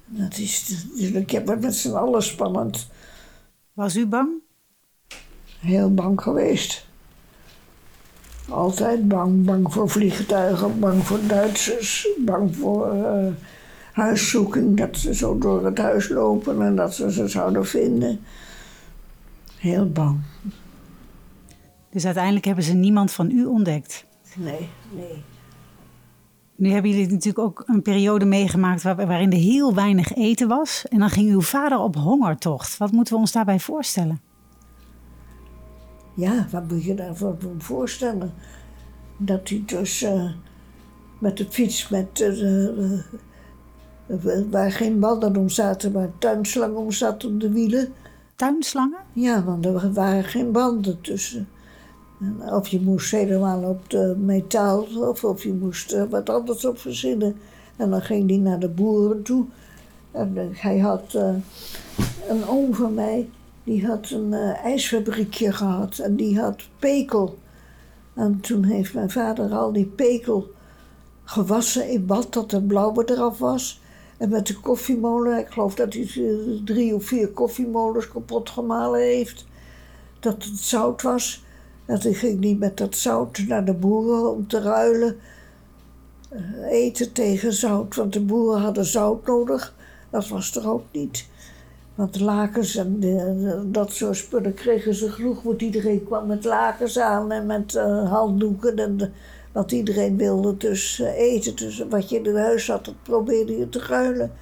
Dat 0.09 0.39
is 0.39 0.85
natuurlijk, 0.91 1.31
ja, 1.31 1.43
met 1.61 1.75
z'n 1.75 1.93
allen 1.93 2.23
spannend. 2.23 2.89
Was 3.73 3.97
u 3.97 4.07
bang? 4.07 4.29
Heel 5.61 5.95
bang 5.95 6.21
geweest. 6.21 6.87
Altijd 8.49 9.09
bang. 9.09 9.45
Bang 9.45 9.73
voor 9.73 9.89
vliegtuigen, 9.89 10.81
bang 10.81 11.05
voor 11.07 11.19
Duitsers, 11.27 12.09
bang 12.19 12.57
voor 12.57 12.95
uh, 12.95 13.27
huiszoeking. 13.93 14.77
Dat 14.77 14.97
ze 14.97 15.15
zo 15.15 15.39
door 15.39 15.65
het 15.65 15.79
huis 15.79 16.09
lopen 16.09 16.63
en 16.63 16.77
dat 16.77 16.95
ze 16.95 17.13
ze 17.13 17.29
zouden 17.29 17.67
vinden. 17.67 18.21
Heel 19.57 19.91
bang. 19.91 20.21
Dus 21.91 22.05
uiteindelijk 22.05 22.45
hebben 22.45 22.65
ze 22.65 22.73
niemand 22.73 23.13
van 23.13 23.31
u 23.31 23.45
ontdekt? 23.45 24.05
Nee, 24.37 24.69
nee. 24.91 25.23
Nu 26.59 26.71
hebben 26.71 26.91
jullie 26.91 27.09
natuurlijk 27.09 27.39
ook 27.39 27.63
een 27.67 27.83
periode 27.83 28.25
meegemaakt 28.25 28.83
waar, 28.83 28.97
waarin 28.97 29.33
er 29.33 29.39
heel 29.39 29.75
weinig 29.75 30.15
eten 30.15 30.49
was. 30.49 30.85
En 30.89 30.99
dan 30.99 31.11
ging 31.11 31.31
uw 31.31 31.41
vader 31.41 31.79
op 31.79 31.97
hongertocht. 31.97 32.77
Wat 32.77 32.93
moeten 32.93 33.15
we 33.15 33.21
ons 33.21 33.33
daarbij 33.33 33.61
voorstellen? 33.61 34.21
Ja, 36.15 36.47
wat 36.51 36.71
moet 36.71 36.85
je 36.85 36.95
daarvoor 36.95 37.37
voorstellen? 37.59 38.33
Dat 39.17 39.49
hij 39.49 39.63
dus 39.67 40.03
uh, 40.03 40.31
met 41.19 41.37
de 41.37 41.47
fiets, 41.51 41.89
met, 41.89 42.21
uh, 42.21 42.69
uh, 42.79 43.01
waar 44.51 44.73
geen 44.73 45.01
banden 45.01 45.37
om 45.37 45.49
zaten, 45.49 45.93
maar 45.93 46.11
tuinslangen 46.19 46.77
om 46.77 46.93
zaten 46.93 47.29
op 47.29 47.41
de 47.41 47.53
wielen. 47.53 47.93
Tuinslangen? 48.37 49.01
Ja, 49.13 49.45
want 49.45 49.67
er 49.67 49.93
waren 49.93 50.25
geen 50.25 50.53
banden 50.53 51.01
tussen. 51.01 51.49
Of 52.51 52.69
je 52.69 52.81
moest 52.81 53.11
helemaal 53.11 53.63
op 53.63 53.91
de 53.91 54.17
metaal 54.19 54.87
of, 54.97 55.25
of 55.25 55.43
je 55.43 55.53
moest 55.53 55.93
er 55.93 56.09
wat 56.09 56.31
anders 56.31 56.65
op 56.65 56.79
verzinnen. 56.79 57.37
En 57.77 57.91
dan 57.91 58.03
ging 58.03 58.29
hij 58.29 58.39
naar 58.39 58.59
de 58.59 58.69
boeren 58.69 59.23
toe. 59.23 59.45
En 60.11 60.35
hij 60.53 60.79
had 60.79 61.15
uh, 61.15 61.35
een 62.29 62.47
oom 62.47 62.75
van 62.75 62.95
mij, 62.95 63.29
die 63.65 63.87
had 63.87 64.11
een 64.11 64.33
ijsfabriekje 64.63 65.53
gehad 65.53 65.99
en 65.99 66.17
die 66.17 66.41
had 66.41 66.63
pekel. 66.79 67.39
En 68.15 68.41
toen 68.41 68.65
heeft 68.65 68.95
mijn 68.95 69.11
vader 69.11 69.51
al 69.51 69.73
die 69.73 69.87
pekel 69.87 70.51
gewassen 71.25 71.89
in 71.89 72.07
bad, 72.07 72.33
dat 72.33 72.51
de 72.51 72.63
blauwe 72.63 73.11
eraf 73.11 73.39
was. 73.39 73.81
En 74.17 74.29
met 74.29 74.47
de 74.47 74.61
koffiemolen, 74.61 75.39
ik 75.39 75.49
geloof 75.49 75.75
dat 75.75 75.93
hij 75.93 76.09
drie 76.65 76.95
of 76.95 77.05
vier 77.05 77.29
koffiemolens 77.29 78.09
kapot 78.09 78.51
gemalen 78.51 79.01
heeft. 79.01 79.47
Dat 80.21 80.45
het 80.45 80.59
zout 80.59 81.03
was. 81.03 81.45
Dat 81.89 82.07
ging 82.11 82.41
niet 82.41 82.59
met 82.59 82.77
dat 82.77 82.97
zout 82.97 83.39
naar 83.47 83.65
de 83.65 83.73
boeren 83.73 84.31
om 84.31 84.47
te 84.47 84.61
ruilen. 84.61 85.17
Eten 86.71 87.13
tegen 87.13 87.53
zout, 87.53 87.95
want 87.95 88.13
de 88.13 88.21
boeren 88.21 88.61
hadden 88.61 88.85
zout 88.85 89.27
nodig. 89.27 89.75
Dat 90.11 90.29
was 90.29 90.57
er 90.57 90.71
ook 90.71 90.85
niet. 90.93 91.27
Want 91.95 92.21
lakens 92.21 92.77
en 92.77 93.01
de, 93.01 93.63
dat 93.67 93.93
soort 93.93 94.17
spullen 94.17 94.55
kregen 94.55 94.95
ze 94.95 95.11
genoeg. 95.11 95.43
Want 95.43 95.63
iedereen 95.63 96.05
kwam 96.05 96.27
met 96.27 96.45
lakens 96.45 96.99
aan 96.99 97.33
en 97.33 97.47
met 97.47 97.75
uh, 97.75 98.11
handdoeken. 98.11 98.77
En 98.77 99.13
wat 99.53 99.73
iedereen 99.73 100.17
wilde 100.17 100.57
dus 100.57 100.99
eten. 100.99 101.57
Dus 101.57 101.85
wat 101.89 102.11
je 102.11 102.21
in 102.21 102.37
huis 102.37 102.69
had, 102.69 102.85
dat 102.85 103.03
probeerde 103.03 103.59
je 103.59 103.69
te 103.69 103.79
ruilen. 103.79 104.33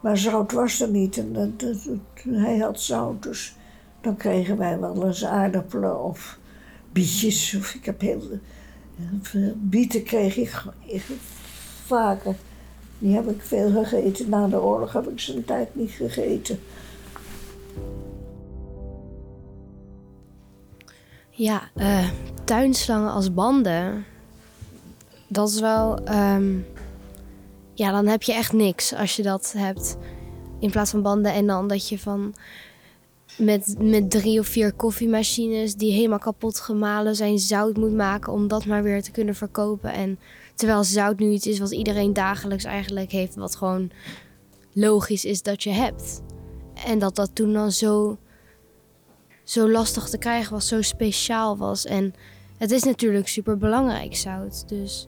Maar 0.00 0.18
zout 0.18 0.52
was 0.52 0.80
er 0.80 0.88
niet. 0.88 1.16
En 1.16 1.56
hij 2.24 2.58
had 2.58 2.80
zout, 2.80 3.22
dus 3.22 3.56
dan 4.00 4.16
kregen 4.16 4.56
wij 4.56 4.80
wel 4.80 5.06
eens 5.06 5.24
aardappelen 5.24 6.04
of 6.04 6.38
bietjes. 6.94 7.54
Of 7.54 7.74
ik 7.74 7.84
heb 7.84 8.00
heel. 8.00 8.22
Bieten 9.54 10.02
kreeg 10.02 10.36
ik, 10.36 10.62
ik 10.86 11.02
vaker. 11.84 12.34
Die 12.98 13.14
heb 13.14 13.30
ik 13.30 13.42
veel 13.42 13.70
gegeten. 13.70 14.28
Na 14.28 14.46
de 14.46 14.62
oorlog 14.62 14.92
heb 14.92 15.08
ik 15.08 15.20
ze 15.20 15.36
een 15.36 15.44
tijd 15.44 15.74
niet 15.74 15.90
gegeten. 15.90 16.58
Ja, 21.30 21.70
uh, 21.76 22.08
tuinslangen 22.44 23.12
als 23.12 23.34
banden. 23.34 24.04
Dat 25.28 25.48
is 25.48 25.60
wel. 25.60 26.08
Um, 26.08 26.66
ja, 27.74 27.90
dan 27.90 28.06
heb 28.06 28.22
je 28.22 28.32
echt 28.32 28.52
niks 28.52 28.94
als 28.94 29.16
je 29.16 29.22
dat 29.22 29.54
hebt. 29.56 29.96
In 30.58 30.70
plaats 30.70 30.90
van 30.90 31.02
banden 31.02 31.32
en 31.32 31.46
dan 31.46 31.68
dat 31.68 31.88
je 31.88 31.98
van 31.98 32.34
met, 33.38 33.74
met 33.78 34.10
drie 34.10 34.38
of 34.38 34.46
vier 34.46 34.72
koffiemachines 34.72 35.74
die 35.74 35.92
helemaal 35.92 36.18
kapot 36.18 36.60
gemalen 36.60 37.16
zijn 37.16 37.38
zout 37.38 37.76
moet 37.76 37.94
maken 37.94 38.32
om 38.32 38.48
dat 38.48 38.66
maar 38.66 38.82
weer 38.82 39.02
te 39.02 39.10
kunnen 39.10 39.34
verkopen. 39.34 39.92
En 39.92 40.18
terwijl 40.54 40.84
zout 40.84 41.18
nu 41.18 41.30
iets 41.30 41.46
is 41.46 41.58
wat 41.58 41.72
iedereen 41.72 42.12
dagelijks 42.12 42.64
eigenlijk 42.64 43.10
heeft, 43.10 43.34
wat 43.34 43.56
gewoon 43.56 43.90
logisch 44.72 45.24
is 45.24 45.42
dat 45.42 45.62
je 45.62 45.70
hebt. 45.70 46.22
En 46.86 46.98
dat 46.98 47.16
dat 47.16 47.30
toen 47.32 47.52
dan 47.52 47.72
zo, 47.72 48.18
zo 49.44 49.70
lastig 49.70 50.08
te 50.08 50.18
krijgen 50.18 50.52
was, 50.52 50.68
zo 50.68 50.82
speciaal 50.82 51.56
was. 51.56 51.86
En 51.86 52.14
het 52.58 52.70
is 52.70 52.82
natuurlijk 52.82 53.28
super 53.28 53.58
belangrijk, 53.58 54.16
zout. 54.16 54.68
Dus. 54.68 55.06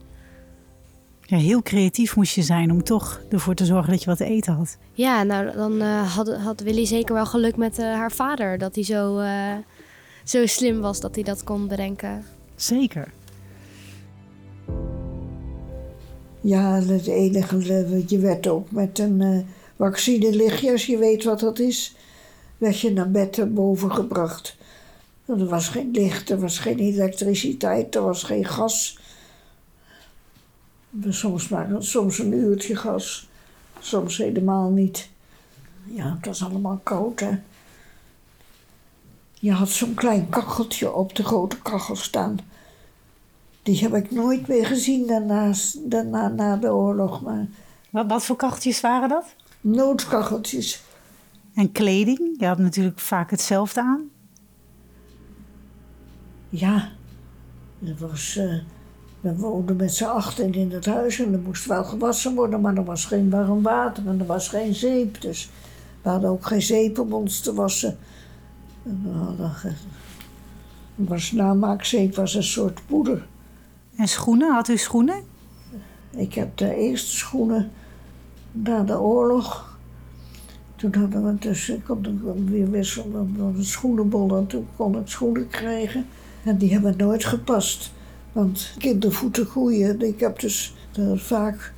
Ja, 1.29 1.37
heel 1.37 1.63
creatief 1.63 2.17
moest 2.17 2.35
je 2.35 2.43
zijn 2.43 2.71
om 2.71 2.83
toch 2.83 3.21
ervoor 3.31 3.55
te 3.55 3.65
zorgen 3.65 3.91
dat 3.91 4.01
je 4.01 4.09
wat 4.09 4.19
te 4.19 4.25
eten 4.25 4.53
had. 4.53 4.77
Ja, 4.93 5.23
nou 5.23 5.57
dan 5.57 5.73
uh, 5.73 6.15
had, 6.15 6.37
had 6.37 6.61
Willy 6.61 6.87
zeker 6.87 7.15
wel 7.15 7.27
geluk 7.27 7.57
met 7.57 7.79
uh, 7.79 7.85
haar 7.85 8.13
vader. 8.13 8.59
Dat 8.59 8.75
hij 8.75 8.85
zo, 8.85 9.19
uh, 9.21 9.55
zo 10.25 10.47
slim 10.47 10.81
was 10.81 11.01
dat 11.01 11.15
hij 11.15 11.25
dat 11.25 11.45
kon 11.45 11.69
bedenken. 11.69 12.25
Zeker. 12.55 13.13
Ja, 16.41 16.81
het 16.81 17.07
enige, 17.07 18.05
je 18.07 18.19
werd 18.19 18.47
ook 18.47 18.71
met 18.71 18.99
een 18.99 19.21
uh, 19.21 19.39
vaccinelichtje, 19.77 20.73
als 20.73 20.87
je 20.87 20.99
weet 20.99 21.25
wat 21.25 21.41
dat 21.41 21.59
is, 21.59 21.95
werd 22.59 22.81
je 22.81 22.93
naar 22.93 23.11
bed 23.11 23.55
boven 23.55 23.93
gebracht. 23.93 24.57
Er 25.27 25.47
was 25.47 25.69
geen 25.69 25.91
licht, 25.93 26.31
er 26.31 26.41
was 26.41 26.59
geen 26.59 26.79
elektriciteit, 26.79 27.95
er 27.95 28.03
was 28.03 28.23
geen 28.23 28.45
gas. 28.45 28.99
Soms 31.09 31.49
maar 31.49 31.69
soms 31.79 32.19
een 32.19 32.33
uurtje 32.33 32.77
gas, 32.77 33.29
soms 33.79 34.17
helemaal 34.17 34.71
niet. 34.71 35.09
Ja, 35.85 36.15
het 36.15 36.27
was 36.27 36.45
allemaal 36.45 36.81
koud, 36.83 37.21
hè. 37.21 37.39
Je 39.35 39.53
had 39.53 39.69
zo'n 39.69 39.95
klein 39.95 40.29
kacheltje 40.29 40.93
op 40.93 41.17
de 41.17 41.25
grote 41.25 41.63
kachel 41.63 41.97
staan. 41.97 42.39
Die 43.63 43.79
heb 43.79 43.95
ik 43.95 44.11
nooit 44.11 44.49
meer 44.49 44.67
gezien 44.67 45.07
daarna, 45.07 45.53
daarna 45.85 46.29
na 46.29 46.57
de 46.57 46.73
oorlog. 46.73 47.23
Maar... 47.23 47.47
Wat, 47.91 48.07
wat 48.07 48.25
voor 48.25 48.37
kacheltjes 48.37 48.81
waren 48.81 49.09
dat? 49.09 49.35
Noodkacheltjes. 49.61 50.83
En 51.55 51.73
kleding? 51.73 52.35
Je 52.39 52.47
had 52.47 52.59
natuurlijk 52.59 53.01
vaak 53.01 53.31
hetzelfde 53.31 53.81
aan. 53.81 54.11
Ja, 56.49 56.93
er 57.85 57.97
was, 57.99 58.37
uh, 58.37 58.55
we 59.27 59.37
woonden 59.37 59.77
met 59.77 59.95
z'n 59.95 60.05
achten 60.05 60.55
in 60.55 60.73
het 60.73 60.87
huis 60.87 61.19
en 61.19 61.33
er 61.33 61.39
moest 61.39 61.67
wel 61.67 61.85
gewassen 61.85 62.35
worden, 62.35 62.61
maar 62.61 62.77
er 62.77 62.85
was 62.85 63.05
geen 63.05 63.31
warm 63.31 63.63
water 63.63 64.07
en 64.07 64.21
er 64.21 64.27
was 64.27 64.49
geen 64.49 64.75
zeep. 64.75 65.21
Dus 65.21 65.51
we 66.03 66.09
hadden 66.09 66.31
ook 66.31 66.47
geen 66.47 66.63
zeep 66.63 66.99
om 66.99 67.13
ons 67.13 67.41
te 67.41 67.55
wassen. 67.55 67.97
En 68.83 69.01
we 69.05 69.11
hadden, 69.11 69.53
was 70.95 71.33
namaakzeep 71.33 72.15
was 72.15 72.35
een 72.35 72.43
soort 72.43 72.81
poeder. 72.87 73.27
En 73.97 74.09
schoenen? 74.09 74.53
Had 74.53 74.69
u 74.69 74.77
schoenen? 74.77 75.23
Ik 76.11 76.35
heb 76.35 76.57
de 76.57 76.75
eerste 76.75 77.17
schoenen 77.17 77.71
na 78.53 78.83
de 78.83 79.01
oorlog. 79.01 79.79
Toen 80.77 80.95
hadden 80.95 81.25
we 81.25 81.39
dus, 81.39 81.69
ik 81.69 81.85
kon 81.85 82.21
weer 82.51 82.71
wisselen 82.71 83.35
van 83.37 83.55
een 83.57 83.65
schoenenbol 83.65 84.37
en 84.37 84.47
toen 84.47 84.67
kon 84.77 84.99
ik 84.99 85.09
schoenen 85.09 85.49
krijgen. 85.49 86.07
En 86.45 86.57
die 86.57 86.73
hebben 86.73 86.97
nooit 86.97 87.25
gepast. 87.25 87.95
Want 88.37 88.75
kindervoeten 88.79 89.47
groeien. 89.47 90.01
Ik 90.01 90.21
heb 90.21 90.41
dus 90.41 90.75
vaak 91.15 91.73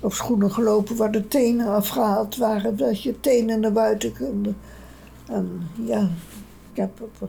op 0.00 0.12
schoenen 0.12 0.50
gelopen 0.50 0.96
waar 0.96 1.12
de 1.12 1.28
tenen 1.28 1.66
afgehaald 1.66 2.36
waren, 2.36 2.76
dat 2.76 3.02
je 3.02 3.20
tenen 3.20 3.60
naar 3.60 3.72
buiten 3.72 4.16
konden. 4.16 4.56
En 5.26 5.68
ja, 5.84 6.08
ik 6.72 6.76
heb 6.76 7.00
op 7.00 7.28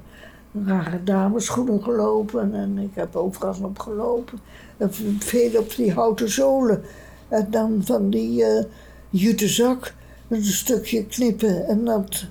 rare 0.66 1.04
dameschoenen 1.04 1.84
gelopen 1.84 2.54
en 2.54 2.78
ik 2.78 2.92
heb 2.94 3.16
overal 3.16 3.56
op 3.62 3.80
gelopen. 3.80 4.40
En 4.78 4.94
veel 5.20 5.60
op 5.60 5.76
die 5.76 5.92
houten 5.92 6.30
zolen. 6.30 6.82
En 7.28 7.48
dan 7.50 7.82
van 7.84 8.10
die 8.10 8.42
uh, 8.42 8.64
jute 9.10 9.48
zak 9.48 9.94
een 10.28 10.44
stukje 10.44 11.06
knippen 11.06 11.68
en 11.68 11.86
dat 11.86 12.26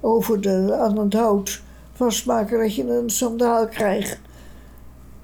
over 0.00 0.40
de, 0.40 0.76
aan 0.78 0.98
het 0.98 1.14
hout 1.14 1.62
vastmaken 1.92 2.58
dat 2.58 2.74
je 2.74 2.88
een 2.88 3.10
sandaal 3.10 3.68
krijgt. 3.68 4.18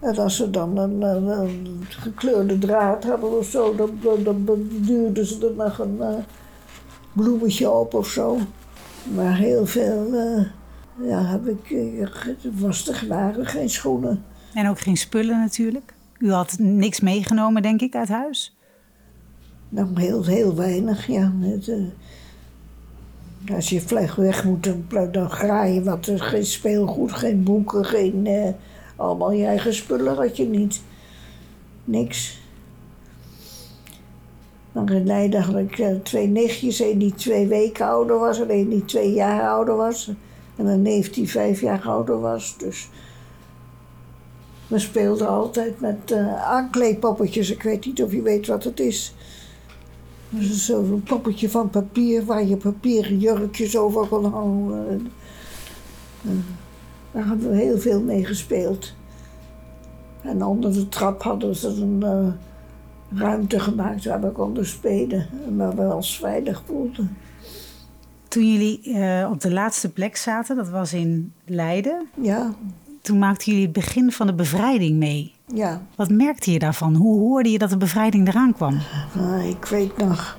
En 0.03 0.17
als 0.17 0.37
ze 0.37 0.51
dan 0.51 0.79
een, 0.79 1.03
een, 1.03 1.27
een 1.27 1.85
gekleurde 1.89 2.59
draad 2.59 3.05
hadden 3.05 3.39
of 3.39 3.47
zo, 3.47 3.75
dan, 3.75 3.99
dan, 4.25 4.45
dan 4.45 4.69
duwden 4.71 5.27
ze 5.27 5.47
er 5.47 5.55
nog 5.55 5.79
een 5.79 5.97
uh, 6.01 6.09
bloemetje 7.13 7.71
op 7.71 7.95
of 7.95 8.07
zo. 8.07 8.39
Maar 9.15 9.37
heel 9.37 9.67
veel, 9.67 10.07
uh, 10.13 10.47
ja, 11.09 11.25
heb 11.25 11.47
ik, 11.47 11.71
uh, 11.71 12.07
was 12.43 13.05
waren 13.09 13.47
geen 13.47 13.71
schoenen. 13.71 14.25
En 14.55 14.69
ook 14.69 14.81
geen 14.81 14.97
spullen 14.97 15.39
natuurlijk? 15.39 15.95
U 16.19 16.33
had 16.33 16.59
niks 16.59 17.01
meegenomen, 17.01 17.63
denk 17.63 17.81
ik, 17.81 17.95
uit 17.95 18.09
huis? 18.09 18.57
Nou, 19.69 19.89
heel, 19.95 20.25
heel 20.25 20.55
weinig, 20.55 21.07
ja. 21.07 21.33
Het, 21.41 21.73
als 23.55 23.69
je 23.69 23.81
vlug 23.81 24.15
weg 24.15 24.45
moet, 24.45 24.65
dan, 24.65 25.11
dan 25.13 25.31
graai 25.31 25.75
je 25.75 25.83
wat. 25.83 26.11
Geen 26.15 26.45
speelgoed, 26.47 27.13
geen 27.13 27.43
boeken, 27.43 27.85
geen... 27.85 28.27
Allemaal 29.03 29.33
je 29.33 29.45
eigen 29.45 29.75
spullen 29.75 30.17
had 30.17 30.37
je 30.37 30.45
niet. 30.45 30.83
Niks. 31.85 32.41
Maar 34.73 34.91
in 34.91 35.07
Leiden 35.07 35.43
had 35.43 35.57
ik 35.57 35.79
uh, 35.79 35.95
twee 36.03 36.27
nichtjes. 36.27 36.81
Een 36.81 36.99
die 36.99 37.15
twee 37.15 37.47
weken 37.47 37.87
ouder 37.87 38.19
was 38.19 38.41
en 38.41 38.51
een 38.51 38.69
die 38.69 38.85
twee 38.85 39.13
jaar 39.13 39.49
ouder 39.49 39.77
was. 39.77 40.11
En 40.57 40.67
een 40.67 40.83
neef 40.83 41.11
die 41.11 41.31
vijf 41.31 41.61
jaar 41.61 41.83
ouder 41.83 42.21
was. 42.21 42.57
Dus 42.59 42.89
we 44.67 44.79
speelden 44.79 45.29
altijd 45.29 45.81
met 45.81 46.11
uh, 46.13 46.45
aankleedpoppetjes. 46.45 47.51
Ik 47.51 47.63
weet 47.63 47.87
niet 47.87 48.03
of 48.03 48.13
je 48.13 48.23
weet 48.23 48.47
wat 48.47 48.65
het 48.65 48.81
is. 48.81 49.15
Dat 50.29 50.43
is 50.43 50.67
zo'n 50.67 51.03
poppetje 51.07 51.51
van 51.51 51.71
papier 51.71 52.25
waar 52.25 52.45
je 52.45 52.57
papieren 52.57 53.19
jurkjes 53.19 53.77
over 53.77 54.07
kon 54.07 54.25
hangen. 54.25 55.13
Daar 57.13 57.27
hebben 57.27 57.51
we 57.51 57.57
heel 57.57 57.79
veel 57.79 58.03
mee 58.03 58.25
gespeeld. 58.25 58.95
En 60.23 60.45
onder 60.45 60.73
de 60.73 60.89
trap 60.89 61.23
hadden 61.23 61.57
ze 61.57 61.69
een 61.69 62.01
uh, 62.05 62.33
ruimte 63.21 63.61
gemaakt 63.61 64.05
waar 64.05 64.21
we 64.21 64.31
konden 64.31 64.67
spelen 64.67 65.27
en 65.47 65.57
waar 65.57 65.77
we 65.77 65.95
ons 65.95 66.19
veilig 66.19 66.63
voelden. 66.67 67.17
Toen 68.29 68.53
jullie 68.53 68.81
uh, 68.85 69.29
op 69.33 69.41
de 69.41 69.53
laatste 69.53 69.89
plek 69.89 70.17
zaten, 70.17 70.57
dat 70.57 70.69
was 70.69 70.93
in 70.93 71.33
Leiden. 71.45 72.07
Ja. 72.21 72.55
Toen 73.01 73.19
maakten 73.19 73.47
jullie 73.47 73.67
het 73.67 73.75
begin 73.75 74.13
van 74.13 74.27
de 74.27 74.35
bevrijding 74.35 74.99
mee. 74.99 75.33
Ja. 75.55 75.83
Wat 75.97 76.11
merkte 76.11 76.53
je 76.53 76.59
daarvan? 76.59 76.95
Hoe 76.95 77.19
hoorde 77.19 77.51
je 77.51 77.59
dat 77.59 77.71
de 77.71 77.77
bevrijding 77.77 78.29
eraan 78.29 78.55
kwam? 78.55 78.79
Uh, 79.17 79.49
ik 79.49 79.65
weet 79.65 79.97
nog 79.97 80.39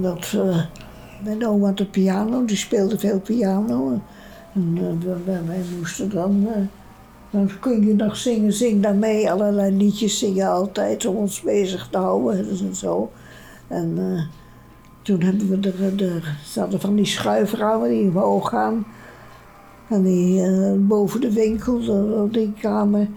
dat 0.00 0.32
uh, 0.36 0.64
mijn 1.24 1.46
oma 1.46 1.72
de 1.72 1.86
piano, 1.86 2.44
die 2.44 2.56
speelde 2.56 2.98
veel 2.98 3.20
piano. 3.20 4.00
En 4.54 4.76
uh, 4.76 5.46
wij 5.46 5.62
moesten 5.78 6.10
dan, 6.10 6.46
uh, 6.46 6.66
dan 7.30 7.50
kun 7.60 7.86
je 7.86 7.94
nog 7.94 8.16
zingen, 8.16 8.52
zing 8.52 8.82
dan 8.82 8.98
mee. 8.98 9.30
Allerlei 9.30 9.76
liedjes 9.76 10.18
zingen 10.18 10.48
altijd 10.48 11.06
om 11.06 11.16
ons 11.16 11.40
bezig 11.40 11.88
te 11.90 11.98
houden 11.98 12.48
en 12.48 12.74
zo. 12.74 13.10
En 13.68 13.94
uh, 13.98 14.22
toen 15.02 15.22
hebben 15.22 15.48
we 15.48 15.70
er, 15.70 15.96
de, 15.96 16.20
zaten 16.44 16.80
van 16.80 16.94
die 16.94 17.04
schuiframen 17.04 17.88
die 17.88 18.08
omhoog 18.08 18.48
gaan. 18.48 18.86
En 19.88 20.02
die 20.02 20.42
boven 20.78 21.20
de 21.20 21.32
winkel, 21.32 21.80
de, 21.80 22.28
die 22.30 22.52
kamer. 22.60 23.08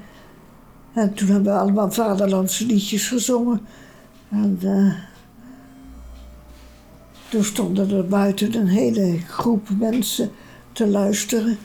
En 0.93 1.13
toen 1.13 1.27
hebben 1.27 1.53
we 1.53 1.59
allemaal 1.59 1.91
vaderlandse 1.91 2.65
liedjes 2.65 3.07
gezongen. 3.07 3.61
En 4.29 4.59
toen 7.29 7.43
stonden 7.43 7.91
er 7.91 8.07
buiten 8.07 8.55
een 8.55 8.67
hele 8.67 9.17
groep 9.17 9.67
mensen 9.79 10.31
te 10.77 10.87
luisteren. 10.87 11.57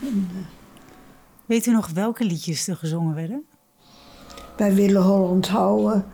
Weet 1.47 1.67
u 1.67 1.73
nog 1.73 1.89
welke 1.89 2.25
liedjes 2.25 2.69
er 2.69 2.77
gezongen 2.77 3.15
werden? 3.15 3.45
Wij 4.57 4.75
willen 4.75 5.03
Holland 5.03 5.49
houden. 5.49 6.05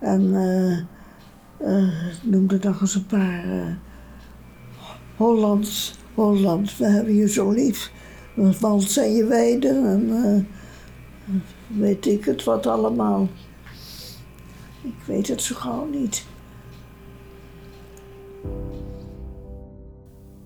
En 0.00 0.22
uh, 0.22 0.78
uh, 1.68 1.94
noemde 2.22 2.58
nog 2.62 2.80
eens 2.80 2.94
een 2.94 3.06
paar. 3.06 3.46
Uh, 3.46 3.74
Hollands, 5.16 5.98
Holland, 6.14 6.76
we 6.76 6.86
hebben 6.86 7.14
je 7.14 7.28
zo 7.28 7.50
lief. 7.50 7.92
Want 8.60 8.82
zijn 8.82 9.12
je 9.12 9.24
weiden 9.24 9.86
en 9.86 10.48
weet 11.66 12.06
ik 12.06 12.24
het 12.24 12.44
wat 12.44 12.66
allemaal. 12.66 13.28
Ik 14.82 15.02
weet 15.06 15.28
het 15.28 15.42
zo 15.42 15.54
gauw 15.54 15.86
niet. 15.86 16.26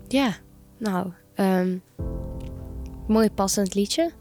Ja, 0.07 0.35
nou, 0.77 1.11
um, 1.35 1.81
mooi 3.09 3.31
passend 3.31 3.73
liedje. 3.73 4.11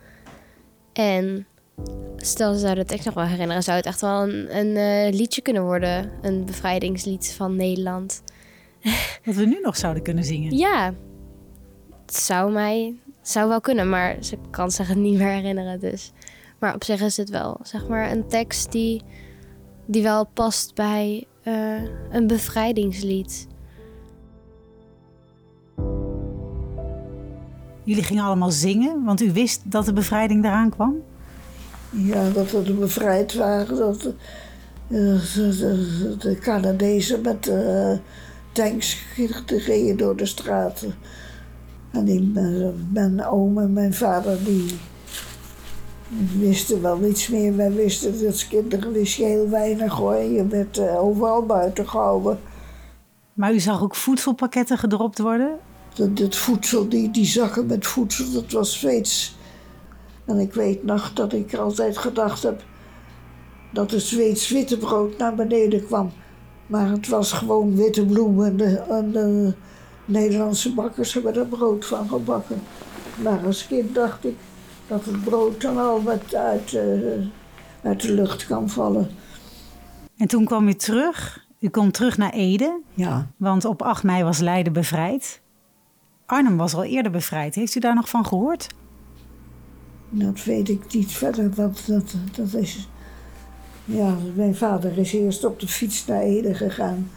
En 0.92 1.46
stel 2.16 2.52
ze 2.52 2.58
zouden 2.58 2.82
het 2.82 2.92
echt 2.92 3.04
nog 3.04 3.14
wel 3.14 3.24
herinneren, 3.24 3.62
zou 3.62 3.76
het 3.76 3.86
echt 3.86 4.00
wel 4.00 4.22
een, 4.22 4.56
een 4.56 4.66
uh, 4.66 5.18
liedje 5.18 5.42
kunnen 5.42 5.62
worden. 5.62 6.10
Een 6.22 6.44
bevrijdingslied 6.44 7.34
van 7.36 7.56
Nederland. 7.56 8.22
Wat 9.24 9.34
we 9.34 9.44
nu 9.44 9.58
nog 9.62 9.76
zouden 9.76 10.02
kunnen 10.02 10.24
zingen. 10.24 10.56
Ja, 10.56 10.94
het 12.06 12.16
zou 12.16 12.52
mij 12.52 12.94
zou 13.22 13.48
wel 13.48 13.60
kunnen, 13.60 13.88
maar 13.88 14.16
ze 14.20 14.38
kan 14.50 14.70
zich 14.70 14.88
het 14.88 14.96
niet 14.96 15.18
meer 15.18 15.28
herinneren. 15.28 15.80
Dus. 15.80 16.12
Maar 16.58 16.74
op 16.74 16.84
zich 16.84 17.00
is 17.00 17.16
het 17.16 17.30
wel 17.30 17.58
zeg 17.62 17.88
maar, 17.88 18.10
een 18.10 18.28
tekst 18.28 18.72
die, 18.72 19.02
die 19.86 20.02
wel 20.02 20.26
past 20.26 20.74
bij 20.74 21.26
uh, 21.44 21.82
een 22.10 22.26
bevrijdingslied. 22.26 23.46
Jullie 27.88 28.02
gingen 28.02 28.24
allemaal 28.24 28.50
zingen, 28.50 29.04
want 29.04 29.20
u 29.20 29.32
wist 29.32 29.60
dat 29.64 29.84
de 29.84 29.92
bevrijding 29.92 30.44
eraan 30.44 30.70
kwam? 30.70 30.94
Ja, 31.90 32.30
dat 32.30 32.50
we 32.50 32.72
bevrijd 32.72 33.34
waren. 33.34 33.76
Dat, 33.76 34.12
de, 34.88 36.16
de 36.18 36.38
Canadezen 36.40 37.20
met 37.20 37.46
uh, 37.46 37.92
tanks 38.52 39.04
reden 39.46 39.96
door 39.96 40.16
de 40.16 40.26
straten. 40.26 40.94
En 41.90 42.04
die, 42.04 42.32
mijn 42.92 43.24
oom 43.24 43.58
en 43.58 43.72
mijn 43.72 43.94
vader 43.94 44.44
die 44.44 44.78
wisten 46.38 46.82
wel 46.82 47.04
iets 47.04 47.28
meer. 47.28 47.56
Wij 47.56 47.72
wisten 47.72 48.12
dat 48.12 48.26
als 48.26 48.48
kinderen 48.48 48.92
wist 48.92 49.16
je 49.16 49.24
heel 49.24 49.48
weinig 49.48 49.92
hoor. 49.92 50.16
Je 50.16 50.46
werd 50.46 50.78
uh, 50.78 51.02
overal 51.02 51.46
buiten 51.46 51.88
gehouden. 51.88 52.38
Maar 53.32 53.54
u 53.54 53.60
zag 53.60 53.82
ook 53.82 53.94
voedselpakketten 53.94 54.78
gedropt 54.78 55.18
worden? 55.18 55.58
Dat, 55.94 56.16
dat 56.16 56.36
voedsel, 56.36 56.88
die, 56.88 57.10
die 57.10 57.26
zakken 57.26 57.66
met 57.66 57.86
voedsel, 57.86 58.32
dat 58.32 58.52
was 58.52 58.78
Zweeds. 58.78 59.36
En 60.24 60.38
ik 60.38 60.54
weet 60.54 60.84
nog 60.84 61.12
dat 61.12 61.32
ik 61.32 61.54
altijd 61.54 61.98
gedacht 61.98 62.42
heb 62.42 62.62
dat 63.72 63.90
het 63.90 64.02
Zweeds 64.02 64.48
witte 64.48 64.78
brood 64.78 65.18
naar 65.18 65.34
beneden 65.34 65.86
kwam. 65.86 66.12
Maar 66.66 66.90
het 66.90 67.08
was 67.08 67.32
gewoon 67.32 67.76
witte 67.76 68.06
bloemen 68.06 68.46
en 68.46 68.56
de, 68.56 68.76
en 68.76 69.12
de 69.12 69.54
Nederlandse 70.04 70.74
bakkers 70.74 71.12
hebben 71.14 71.34
er 71.34 71.46
brood 71.46 71.86
van 71.86 72.08
gebakken. 72.08 72.62
Maar 73.22 73.46
als 73.46 73.66
kind 73.66 73.94
dacht 73.94 74.24
ik 74.24 74.36
dat 74.86 75.04
het 75.04 75.24
brood 75.24 75.60
dan 75.60 75.78
al 75.78 76.02
wat 76.02 76.34
uit, 76.34 76.72
uh, 76.72 76.82
uit 77.82 78.02
de 78.02 78.12
lucht 78.12 78.46
kan 78.46 78.68
vallen. 78.68 79.10
En 80.16 80.28
toen 80.28 80.44
kwam 80.44 80.68
u 80.68 80.74
terug. 80.74 81.46
U 81.60 81.68
komt 81.68 81.94
terug 81.94 82.16
naar 82.16 82.32
Ede. 82.32 82.80
Ja. 82.94 83.30
Want 83.36 83.64
op 83.64 83.82
8 83.82 84.02
mei 84.02 84.22
was 84.22 84.38
Leiden 84.38 84.72
bevrijd. 84.72 85.40
Arnhem 86.28 86.56
was 86.56 86.74
al 86.74 86.84
eerder 86.84 87.12
bevrijd. 87.12 87.54
Heeft 87.54 87.74
u 87.74 87.80
daar 87.80 87.94
nog 87.94 88.08
van 88.08 88.26
gehoord? 88.26 88.66
Dat 90.10 90.44
weet 90.44 90.68
ik 90.68 90.94
niet 90.94 91.12
verder, 91.12 91.50
want 91.54 91.86
dat, 91.86 92.14
dat 92.36 92.54
is... 92.54 92.88
Ja, 93.84 94.16
mijn 94.34 94.56
vader 94.56 94.98
is 94.98 95.12
eerst 95.12 95.44
op 95.44 95.60
de 95.60 95.68
fiets 95.68 96.06
naar 96.06 96.20
Ede 96.20 96.54
gegaan. 96.54 97.10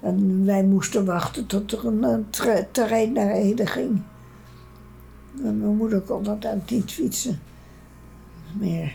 En 0.00 0.44
wij 0.44 0.64
moesten 0.64 1.04
wachten 1.04 1.46
tot 1.46 1.72
er 1.72 1.86
een, 1.86 2.26
terrein 2.72 3.12
naar 3.12 3.30
Ede 3.30 3.66
ging. 3.66 4.02
En 5.42 5.58
mijn 5.58 5.76
moeder 5.76 6.00
kon 6.00 6.22
dat 6.22 6.42
dan 6.42 6.62
niet 6.68 6.92
fietsen 6.92 7.40
meer. 8.58 8.92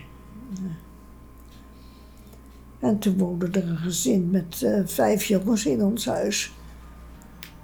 En 2.80 2.99
toen 2.99 3.17
woonde 3.17 3.47
er 3.52 3.67
een 3.67 3.78
gezin 3.78 4.30
met 4.30 4.62
uh, 4.63 4.82
vijf 4.86 5.23
jongens 5.23 5.65
in 5.65 5.84
ons 5.84 6.06
huis. 6.06 6.54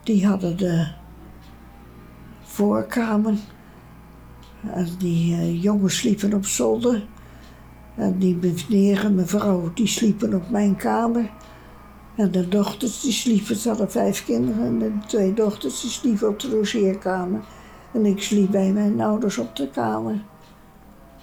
Die 0.04 0.28
hadden 0.28 0.58
de 0.58 0.99
voorkamer. 2.50 3.34
En 4.74 4.88
die 4.98 5.32
uh, 5.32 5.64
jongens 5.64 5.98
sliepen 5.98 6.34
op 6.34 6.46
zolder. 6.46 7.04
En 7.96 8.18
die 8.18 8.38
meneer 8.42 9.06
en 9.06 9.16
mevrouw 9.16 9.72
die 9.74 9.88
sliepen 9.88 10.34
op 10.34 10.50
mijn 10.50 10.76
kamer. 10.76 11.30
En 12.16 12.32
de 12.32 12.48
dochters 12.48 13.02
die 13.02 13.12
sliepen, 13.12 13.56
ze 13.56 13.68
hadden 13.70 13.92
vijf 13.92 14.26
kinderen. 14.26 14.66
En 14.66 14.80
de 14.80 14.92
twee 15.08 15.34
dochters 15.34 15.82
die 15.82 15.90
sliepen 15.90 16.30
op 16.30 16.40
de 16.40 16.50
logeerkamer. 16.50 17.42
En 17.94 18.06
ik 18.06 18.22
sliep 18.22 18.52
bij 18.52 18.72
mijn 18.72 19.02
ouders 19.02 19.38
op 19.38 19.56
de 19.56 19.70
kamer. 19.70 20.22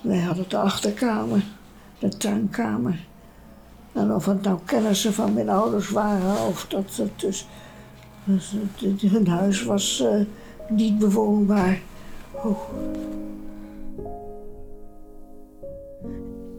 Wij 0.01 0.21
hadden 0.21 0.49
de 0.49 0.59
achterkamer, 0.59 1.45
de 1.99 2.09
tuinkamer. 2.09 3.07
En 3.93 4.15
of 4.15 4.27
het 4.27 4.43
nou 4.43 4.59
kennissen 4.65 5.12
van 5.12 5.35
mijn 5.35 5.49
ouders 5.49 5.91
waren 5.91 6.47
of 6.47 6.67
dat 6.69 6.97
het 6.97 7.21
dus. 7.21 7.47
hun 9.01 9.29
huis 9.29 9.65
was 9.65 10.03
uh, 10.05 10.27
niet 10.68 10.98
bewoonbaar. 10.98 11.81
Oh. 12.33 12.59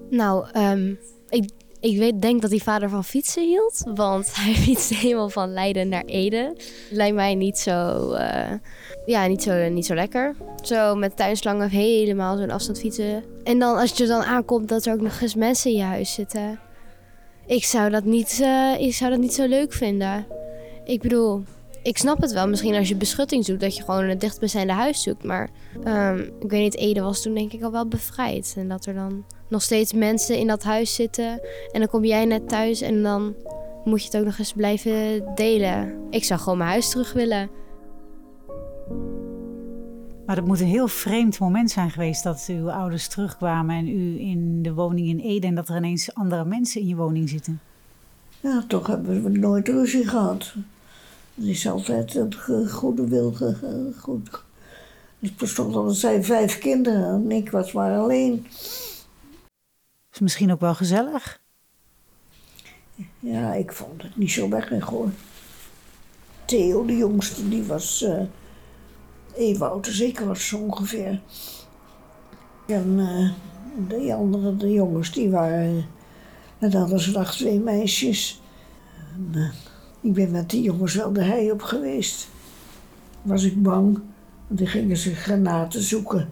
Nou, 0.09 0.47
um, 0.57 0.99
ik, 1.29 1.49
ik 1.79 1.97
weet, 1.97 2.21
denk 2.21 2.41
dat 2.41 2.49
hij 2.49 2.59
vader 2.59 2.89
van 2.89 3.03
fietsen 3.03 3.43
hield. 3.43 3.83
Want 3.93 4.29
hij 4.41 4.53
fietste 4.53 4.95
helemaal 4.95 5.29
van 5.29 5.53
Leiden 5.53 5.89
naar 5.89 6.05
Ede. 6.05 6.55
Lijkt 6.91 7.15
mij 7.15 7.35
niet 7.35 7.57
zo, 7.57 8.11
uh, 8.13 8.51
ja, 9.05 9.27
niet 9.27 9.43
zo, 9.43 9.69
niet 9.69 9.85
zo 9.85 9.95
lekker. 9.95 10.35
Zo 10.63 10.95
met 10.95 11.17
tuinslangen 11.17 11.69
helemaal 11.69 12.37
zo'n 12.37 12.51
afstand 12.51 12.79
fietsen. 12.79 13.23
En 13.43 13.59
dan 13.59 13.77
als 13.77 13.97
je 13.97 14.07
dan 14.07 14.23
aankomt 14.23 14.69
dat 14.69 14.85
er 14.85 14.93
ook 14.93 15.01
nog 15.01 15.21
eens 15.21 15.35
mensen 15.35 15.71
in 15.71 15.77
je 15.77 15.83
huis 15.83 16.13
zitten. 16.13 16.59
Ik 17.45 17.63
zou 17.63 17.89
dat 17.89 18.03
niet, 18.03 18.39
uh, 18.41 18.79
ik 18.79 18.93
zou 18.93 19.11
dat 19.11 19.19
niet 19.19 19.33
zo 19.33 19.47
leuk 19.47 19.73
vinden. 19.73 20.25
Ik 20.85 21.01
bedoel, 21.01 21.43
ik 21.87 21.97
snap 21.97 22.21
het 22.21 22.31
wel. 22.31 22.47
Misschien 22.47 22.75
als 22.75 22.87
je 22.87 22.95
beschutting 22.95 23.45
zoekt, 23.45 23.61
dat 23.61 23.75
je 23.75 23.83
gewoon 23.83 24.03
het 24.03 24.21
dichtbijzijnde 24.21 24.73
huis 24.73 25.01
zoekt. 25.01 25.23
Maar 25.23 25.49
um, 25.85 26.19
ik 26.19 26.49
weet 26.49 26.61
niet, 26.61 26.75
Ede 26.75 27.01
was 27.01 27.21
toen 27.21 27.33
denk 27.33 27.53
ik 27.53 27.63
al 27.63 27.71
wel 27.71 27.87
bevrijd. 27.87 28.53
En 28.57 28.67
dat 28.67 28.85
er 28.85 28.93
dan 28.93 29.25
nog 29.47 29.61
steeds 29.61 29.93
mensen 29.93 30.37
in 30.37 30.47
dat 30.47 30.63
huis 30.63 30.95
zitten. 30.95 31.41
En 31.71 31.79
dan 31.79 31.87
kom 31.87 32.05
jij 32.05 32.25
net 32.25 32.49
thuis 32.49 32.81
en 32.81 33.03
dan 33.03 33.35
moet 33.83 34.01
je 34.01 34.05
het 34.05 34.17
ook 34.17 34.25
nog 34.25 34.37
eens 34.39 34.53
blijven 34.53 35.23
delen. 35.35 35.97
Ik 36.09 36.23
zou 36.23 36.39
gewoon 36.39 36.57
mijn 36.57 36.69
huis 36.69 36.89
terug 36.89 37.13
willen. 37.13 37.49
Maar 40.25 40.35
het 40.35 40.45
moet 40.45 40.59
een 40.59 40.67
heel 40.67 40.87
vreemd 40.87 41.39
moment 41.39 41.71
zijn 41.71 41.91
geweest 41.91 42.23
dat 42.23 42.45
uw 42.49 42.71
ouders 42.71 43.07
terugkwamen 43.07 43.75
en 43.75 43.87
u 43.87 44.19
in 44.19 44.61
de 44.61 44.73
woning 44.73 45.07
in 45.07 45.19
Ede 45.19 45.47
en 45.47 45.55
dat 45.55 45.69
er 45.69 45.77
ineens 45.77 46.13
andere 46.13 46.45
mensen 46.45 46.81
in 46.81 46.87
je 46.87 46.95
woning 46.95 47.29
zitten. 47.29 47.59
Ja, 48.39 48.63
toch 48.67 48.87
hebben 48.87 49.23
we 49.23 49.29
nooit 49.29 49.67
ruzie 49.67 50.07
gehad. 50.07 50.55
Het 51.37 51.45
is 51.45 51.67
altijd 51.67 52.15
een 52.15 52.69
goede 52.69 53.07
wil. 53.07 53.37
Goed. 53.99 54.43
Ik 55.19 55.37
bestond 55.37 55.75
al, 55.75 55.89
zijn 55.89 56.23
vijf 56.23 56.57
kinderen 56.57 57.13
en 57.13 57.31
ik 57.31 57.51
was 57.51 57.71
maar 57.71 57.97
alleen. 57.97 58.47
Is 60.11 60.19
misschien 60.19 60.51
ook 60.51 60.59
wel 60.59 60.75
gezellig? 60.75 61.41
Ja, 63.19 63.53
ik 63.53 63.71
vond 63.71 64.01
het 64.01 64.17
niet 64.17 64.31
zo 64.31 64.49
weg 64.49 64.79
hoor. 64.79 65.09
Theo, 66.45 66.85
de 66.85 66.97
jongste, 66.97 67.49
die 67.49 67.63
was 67.63 68.01
uh, 68.01 68.21
even 69.35 69.69
oud 69.69 69.87
als 69.87 69.99
ik 69.99 70.19
was 70.19 70.47
zo 70.47 70.57
ongeveer. 70.57 71.21
En 72.67 72.97
uh, 72.97 73.31
de 73.87 74.13
andere, 74.13 74.57
de 74.57 74.71
jongens, 74.71 75.11
die 75.11 75.29
waren... 75.29 75.85
En 76.59 76.69
dan 76.69 76.81
hadden 76.81 76.99
ze 76.99 77.11
nog 77.11 77.35
twee 77.35 77.59
meisjes. 77.59 78.41
En, 79.13 79.31
uh, 79.35 79.49
ik 80.01 80.13
ben 80.13 80.31
met 80.31 80.49
die 80.49 80.61
jongens 80.61 80.95
wel 80.95 81.13
de 81.13 81.23
hei 81.23 81.51
op 81.51 81.61
geweest. 81.61 82.27
Was 83.21 83.43
ik 83.43 83.63
bang, 83.63 83.99
want 84.47 84.59
die 84.59 84.67
gingen 84.67 84.97
ze 84.97 85.15
granaten 85.15 85.81
zoeken. 85.81 86.29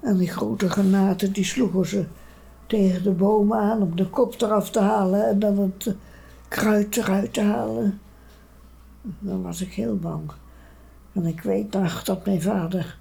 En 0.00 0.16
die 0.16 0.28
grote 0.28 0.68
granaten, 0.70 1.32
die 1.32 1.44
sloegen 1.44 1.86
ze 1.86 2.04
tegen 2.66 3.02
de 3.02 3.10
bomen 3.10 3.58
aan 3.58 3.82
om 3.82 3.96
de 3.96 4.08
kop 4.08 4.40
eraf 4.40 4.70
te 4.70 4.80
halen 4.80 5.28
en 5.28 5.38
dan 5.38 5.58
het 5.58 5.94
kruid 6.48 6.96
eruit 6.96 7.32
te 7.32 7.40
halen. 7.40 8.00
Dan 9.18 9.42
was 9.42 9.60
ik 9.60 9.72
heel 9.72 9.96
bang. 9.96 10.30
En 11.12 11.26
ik 11.26 11.40
weet 11.40 11.72
nog 11.72 12.02
dat 12.04 12.26
mijn 12.26 12.42
vader 12.42 12.98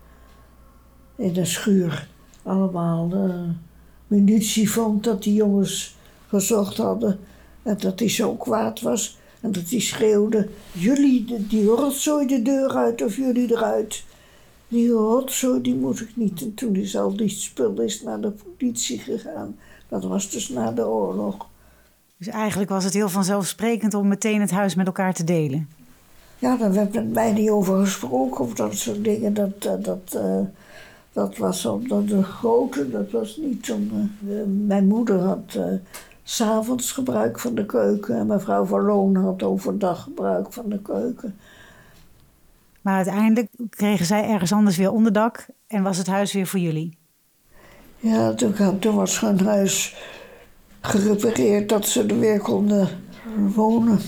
in 1.15 1.33
de 1.33 1.45
schuur 1.45 2.07
allemaal 2.43 3.09
uh, 3.13 3.49
munitie 4.07 4.71
vond 4.71 5.03
dat 5.03 5.23
die 5.23 5.33
jongens 5.33 5.97
gezocht 6.27 6.77
hadden. 6.77 7.19
En 7.63 7.77
dat 7.77 7.99
hij 7.99 8.09
zo 8.09 8.35
kwaad 8.35 8.81
was 8.81 9.17
en 9.43 9.51
dat 9.51 9.69
hij 9.69 9.79
schreeuwde: 9.79 10.47
Jullie, 10.71 11.47
die 11.47 11.65
rotzooi 11.65 12.27
de 12.27 12.41
deur 12.41 12.75
uit 12.75 13.01
of 13.01 13.15
jullie 13.15 13.51
eruit. 13.51 14.03
Die 14.67 14.89
rotzooi, 14.89 15.61
die 15.61 15.75
moet 15.75 15.99
ik 15.99 16.11
niet. 16.15 16.41
En 16.41 16.53
toen 16.53 16.75
is 16.75 16.97
al 16.97 17.15
die 17.15 17.29
spul 17.29 17.81
is 17.81 18.01
naar 18.01 18.21
de 18.21 18.31
politie 18.31 18.99
gegaan. 18.99 19.55
Dat 19.87 20.03
was 20.03 20.29
dus 20.29 20.49
na 20.49 20.71
de 20.71 20.87
oorlog. 20.87 21.47
Dus 22.17 22.27
eigenlijk 22.27 22.69
was 22.69 22.83
het 22.83 22.93
heel 22.93 23.09
vanzelfsprekend 23.09 23.93
om 23.93 24.07
meteen 24.07 24.41
het 24.41 24.51
huis 24.51 24.75
met 24.75 24.85
elkaar 24.85 25.13
te 25.13 25.23
delen? 25.23 25.69
Ja, 26.39 26.57
daar 26.57 26.73
werd 26.73 26.93
met 26.93 27.13
mij 27.13 27.31
niet 27.31 27.49
over 27.49 27.79
gesproken 27.79 28.45
of 28.45 28.53
dat 28.53 28.75
soort 28.75 29.03
dingen. 29.03 29.33
Dat, 29.33 29.61
dat, 29.61 29.85
dat, 29.85 30.13
uh, 30.15 30.39
dat 31.11 31.37
was 31.37 31.65
omdat 31.65 32.07
de 32.07 32.23
grote, 32.23 32.89
dat 32.89 33.11
was 33.11 33.37
niet 33.37 33.65
zo'n... 33.65 34.11
Uh, 34.27 34.41
mijn 34.67 34.87
moeder 34.87 35.19
had 35.19 35.53
uh, 35.57 35.63
s'avonds 36.23 36.91
gebruik 36.91 37.39
van 37.39 37.55
de 37.55 37.65
keuken 37.65 38.15
en 38.15 38.27
mevrouw 38.27 38.65
van 38.65 38.81
Loon 38.81 39.15
had 39.15 39.43
overdag 39.43 40.03
gebruik 40.03 40.53
van 40.53 40.69
de 40.69 40.81
keuken. 40.81 41.35
Maar 42.81 42.95
uiteindelijk 42.95 43.49
kregen 43.69 44.05
zij 44.05 44.29
ergens 44.29 44.53
anders 44.53 44.77
weer 44.77 44.91
onderdak 44.91 45.47
en 45.67 45.83
was 45.83 45.97
het 45.97 46.07
huis 46.07 46.33
weer 46.33 46.47
voor 46.47 46.59
jullie? 46.59 46.97
Ja, 47.97 48.33
toen, 48.33 48.79
toen 48.79 48.95
was 48.95 49.19
hun 49.19 49.39
huis 49.39 49.95
gerepareerd 50.81 51.69
dat 51.69 51.87
ze 51.87 52.03
er 52.03 52.19
weer 52.19 52.39
konden 52.39 52.89
wonen. 53.55 53.99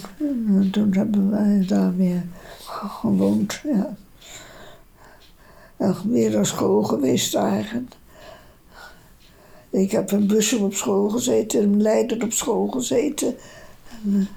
En 0.48 0.70
toen 0.72 0.94
hebben 0.94 1.32
wij 1.32 1.66
daar 1.68 1.96
weer 1.96 2.24
gewoond, 2.66 3.62
ja. 3.64 3.96
En 5.78 5.96
weer 6.10 6.32
naar 6.32 6.46
school 6.46 6.84
geweest 6.84 7.36
eigenlijk. 7.36 7.96
Ik 9.76 9.92
heb 9.92 10.12
in 10.12 10.28
Bussum 10.28 10.64
op 10.64 10.74
school 10.74 11.10
gezeten, 11.10 11.62
in 11.62 11.82
Leiden 11.82 12.24
op 12.24 12.32
school 12.32 12.68
gezeten. 12.68 13.36
En, 14.04 14.30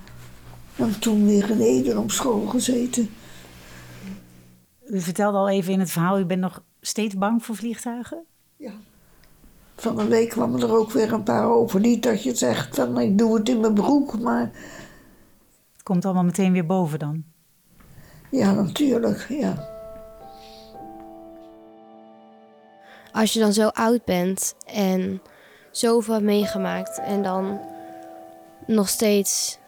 eh, 0.77 0.85
en 0.85 1.01
toen 1.01 1.27
weer 1.27 1.51
in 1.51 1.61
Eden 1.61 1.99
op 1.99 2.11
school 2.11 2.47
gezeten. 2.47 3.11
U 4.87 5.01
vertelde 5.01 5.39
al 5.39 5.49
even 5.49 5.73
in 5.73 5.81
het 5.81 5.91
verhaal, 5.91 6.19
u 6.19 6.25
bent 6.25 6.41
nog 6.41 6.63
steeds 6.81 7.15
bang 7.15 7.45
voor 7.45 7.57
vliegtuigen? 7.57 8.25
Ja. 8.57 8.73
Van 9.77 9.97
de 9.97 10.07
week 10.07 10.29
kwamen 10.29 10.63
er 10.63 10.77
ook 10.77 10.91
weer 10.91 11.13
een 11.13 11.23
paar 11.23 11.51
over. 11.51 11.81
Niet 11.81 12.03
dat 12.03 12.23
je 12.23 12.35
zegt 12.35 12.75
van 12.75 12.99
ik 12.99 13.19
doe 13.19 13.39
het 13.39 13.49
in 13.49 13.61
mijn 13.61 13.75
broek, 13.75 14.21
maar 14.21 14.51
Het 15.73 15.83
komt 15.83 16.05
allemaal 16.05 16.25
meteen 16.25 16.53
weer 16.53 16.67
boven 16.67 16.99
dan. 16.99 17.25
ja, 18.31 18.53
natuurlijk, 18.53 19.27
ja. 19.29 19.78
Als 23.13 23.33
je 23.33 23.41
dan 23.41 23.53
zo 23.53 23.69
oud 23.69 24.05
bent 24.05 24.55
en 24.67 25.23
zoveel 25.71 26.15
hebt 26.15 26.27
meegemaakt 26.27 26.99
en 26.99 27.23
dan 27.23 27.61
nog 28.67 28.89
steeds, 28.89 29.59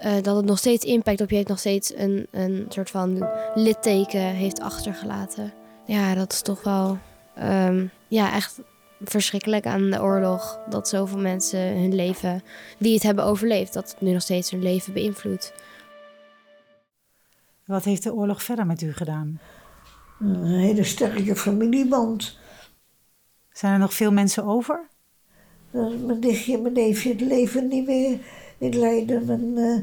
eh, 0.00 0.22
dat 0.22 0.36
het 0.36 0.44
nog 0.44 0.58
steeds 0.58 0.84
impact 0.84 1.20
op 1.20 1.30
je 1.30 1.36
heeft, 1.36 1.48
nog 1.48 1.58
steeds 1.58 1.94
een, 1.96 2.26
een 2.30 2.66
soort 2.68 2.90
van 2.90 3.28
litteken 3.54 4.20
heeft 4.20 4.60
achtergelaten. 4.60 5.52
Ja, 5.84 6.14
dat 6.14 6.32
is 6.32 6.42
toch 6.42 6.62
wel 6.62 6.98
ehm, 7.34 7.86
ja, 8.08 8.34
echt 8.34 8.60
verschrikkelijk 9.04 9.66
aan 9.66 9.90
de 9.90 10.02
oorlog. 10.02 10.58
Dat 10.68 10.88
zoveel 10.88 11.18
mensen 11.18 11.60
hun 11.60 11.94
leven, 11.94 12.42
die 12.78 12.94
het 12.94 13.02
hebben 13.02 13.24
overleefd, 13.24 13.72
dat 13.72 13.90
het 13.90 14.00
nu 14.00 14.12
nog 14.12 14.22
steeds 14.22 14.50
hun 14.50 14.62
leven 14.62 14.92
beïnvloedt. 14.92 15.52
Wat 17.64 17.84
heeft 17.84 18.02
de 18.02 18.14
oorlog 18.14 18.42
verder 18.42 18.66
met 18.66 18.82
u 18.82 18.92
gedaan? 18.92 19.40
Een 20.20 20.44
hele 20.44 20.84
sterke 20.84 21.36
familieband. 21.36 22.38
Zijn 23.52 23.72
er 23.72 23.78
nog 23.78 23.94
veel 23.94 24.12
mensen 24.12 24.44
over? 24.44 24.88
Eh, 25.70 25.86
Mijn 26.06 26.18
nichtje 26.18 26.54
en 26.54 26.62
mijn 26.62 26.74
neefje 26.74 27.14
leven 27.14 27.68
niet 27.68 27.86
meer 27.86 28.18
in 28.58 28.78
Leiden. 28.78 29.24
Mijn 29.24 29.56
eh, 29.58 29.78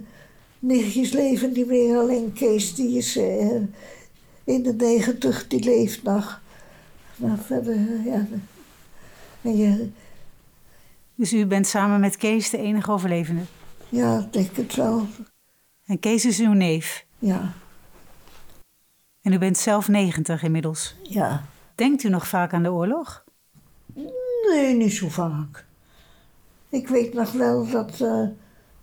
nichtjes 0.59 1.11
leven 1.11 1.51
niet 1.51 1.67
meer. 1.67 1.97
Alleen 1.97 2.33
Kees, 2.33 2.75
die 2.75 2.97
is 2.97 3.17
eh, 3.17 3.55
in 4.43 4.63
de 4.63 4.73
negentig, 4.77 5.47
die 5.47 5.63
leeft 5.63 6.03
nog. 6.03 6.41
Maar 7.15 7.37
verder, 7.37 7.75
ja. 8.05 8.27
En 9.41 9.95
Dus 11.15 11.33
u 11.33 11.45
bent 11.45 11.67
samen 11.67 11.99
met 11.99 12.17
Kees 12.17 12.49
de 12.49 12.57
enige 12.57 12.91
overlevende. 12.91 13.41
ja, 13.89 14.19
ik 14.19 14.33
denk 14.33 14.55
het 14.55 14.75
wel. 14.75 15.05
En 15.85 15.99
Kees 15.99 16.25
is 16.25 16.39
uw 16.39 16.53
neef. 16.53 17.05
Ja, 17.19 17.53
En 19.21 19.31
u 19.33 19.37
bent 19.37 19.57
zelf 19.57 19.87
90 19.87 20.43
inmiddels. 20.43 20.95
ja. 21.03 21.43
Denkt 21.75 22.03
u 22.03 22.09
nog 22.09 22.27
vaak 22.27 22.53
aan 22.53 22.63
de 22.63 22.71
oorlog? 22.71 23.23
Nee, 24.49 24.73
niet 24.73 24.93
zo 24.93 25.09
vaak. 25.09 25.65
Ik 26.69 26.87
weet 26.87 27.13
nog 27.13 27.31
wel 27.31 27.69
dat 27.69 27.99
eh, 28.01 28.23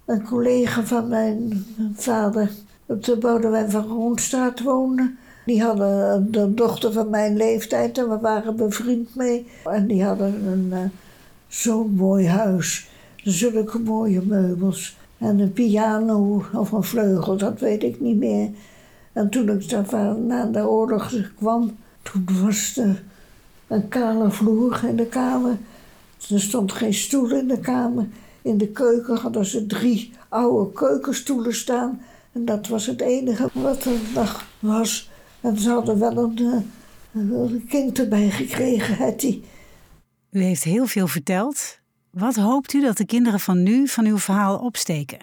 een 0.04 0.24
collega 0.24 0.82
van 0.82 1.08
mijn 1.08 1.66
vader 1.94 2.50
op 2.86 3.04
de 3.04 3.16
Boudewijn 3.16 3.70
van 3.70 3.86
Roonstraat 3.86 4.60
woonde. 4.62 5.14
Die 5.46 5.62
hadden 5.62 6.32
de 6.32 6.54
dochter 6.54 6.92
van 6.92 7.10
mijn 7.10 7.36
leeftijd 7.36 7.98
en 7.98 8.08
we 8.08 8.18
waren 8.18 8.56
bevriend 8.56 9.14
mee. 9.14 9.46
En 9.64 9.86
die 9.86 10.04
hadden 10.04 10.46
een 10.46 10.68
eh, 10.72 10.78
zo'n 11.48 11.94
mooi 11.94 12.26
huis. 12.26 12.88
Zulke 13.16 13.78
mooie 13.78 14.22
meubels. 14.22 14.96
En 15.18 15.38
een 15.38 15.52
piano 15.52 16.44
of 16.52 16.72
een 16.72 16.82
vleugel, 16.82 17.36
dat 17.36 17.60
weet 17.60 17.82
ik 17.82 18.00
niet 18.00 18.18
meer. 18.18 18.50
En 19.12 19.30
toen 19.30 19.48
ik 19.48 19.68
daar 19.68 20.18
na 20.18 20.46
de 20.46 20.68
oorlog 20.68 21.12
kwam, 21.36 21.76
toen 22.02 22.28
was 22.42 22.76
er 22.76 23.02
een 23.74 23.88
kale 23.88 24.30
vloer 24.30 24.84
in 24.84 24.96
de 24.96 25.06
kamer. 25.06 25.56
Er 26.30 26.40
stond 26.40 26.72
geen 26.72 26.94
stoel 26.94 27.30
in 27.30 27.48
de 27.48 27.60
kamer. 27.60 28.08
In 28.42 28.58
de 28.58 28.68
keuken 28.68 29.16
hadden 29.16 29.44
ze 29.44 29.66
drie 29.66 30.12
oude 30.28 30.72
keukenstoelen 30.72 31.54
staan. 31.54 32.02
En 32.32 32.44
dat 32.44 32.68
was 32.68 32.86
het 32.86 33.00
enige 33.00 33.48
wat 33.52 33.84
er 33.84 33.98
nog 34.14 34.46
was. 34.58 35.10
En 35.40 35.58
ze 35.58 35.70
hadden 35.70 35.98
wel 35.98 36.16
een, 36.16 36.38
eh, 36.38 37.20
een 37.20 37.66
kind 37.68 37.98
erbij 37.98 38.30
gekregen, 38.30 38.96
Hetty. 38.96 39.42
U 40.30 40.42
heeft 40.42 40.64
heel 40.64 40.86
veel 40.86 41.06
verteld. 41.06 41.78
Wat 42.10 42.36
hoopt 42.36 42.72
u 42.72 42.80
dat 42.82 42.96
de 42.96 43.06
kinderen 43.06 43.40
van 43.40 43.62
nu 43.62 43.88
van 43.88 44.06
uw 44.06 44.18
verhaal 44.18 44.58
opsteken? 44.58 45.18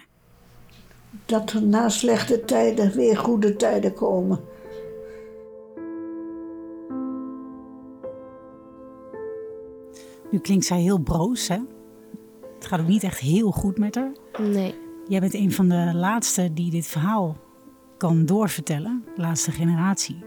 Dat 1.26 1.52
er 1.52 1.62
na 1.62 1.88
slechte 1.88 2.44
tijden 2.44 2.92
weer 2.92 3.16
goede 3.16 3.56
tijden 3.56 3.94
komen. 3.94 4.40
Nu 10.32 10.38
klinkt 10.38 10.64
zij 10.64 10.80
heel 10.80 10.98
broos, 10.98 11.48
hè? 11.48 11.58
Het 12.54 12.66
gaat 12.66 12.80
ook 12.80 12.86
niet 12.86 13.02
echt 13.02 13.18
heel 13.18 13.50
goed 13.50 13.78
met 13.78 13.94
haar. 13.94 14.12
Nee. 14.38 14.74
Jij 15.08 15.20
bent 15.20 15.34
een 15.34 15.52
van 15.52 15.68
de 15.68 15.92
laatste 15.94 16.52
die 16.52 16.70
dit 16.70 16.86
verhaal 16.86 17.36
kan 17.98 18.26
doorvertellen. 18.26 19.04
Laatste 19.16 19.50
generatie. 19.50 20.24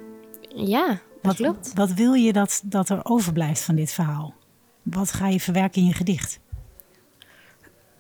Ja, 0.48 0.88
dat 0.88 1.00
Wat, 1.22 1.36
klopt. 1.36 1.72
wat 1.74 1.94
wil 1.94 2.14
je 2.14 2.34
dat, 2.34 2.62
dat 2.66 2.90
er 2.90 3.06
overblijft 3.06 3.62
van 3.62 3.76
dit 3.76 3.92
verhaal? 3.92 4.34
Wat 4.82 5.12
ga 5.12 5.28
je 5.28 5.40
verwerken 5.40 5.82
in 5.82 5.88
je 5.88 5.94
gedicht? 5.94 6.40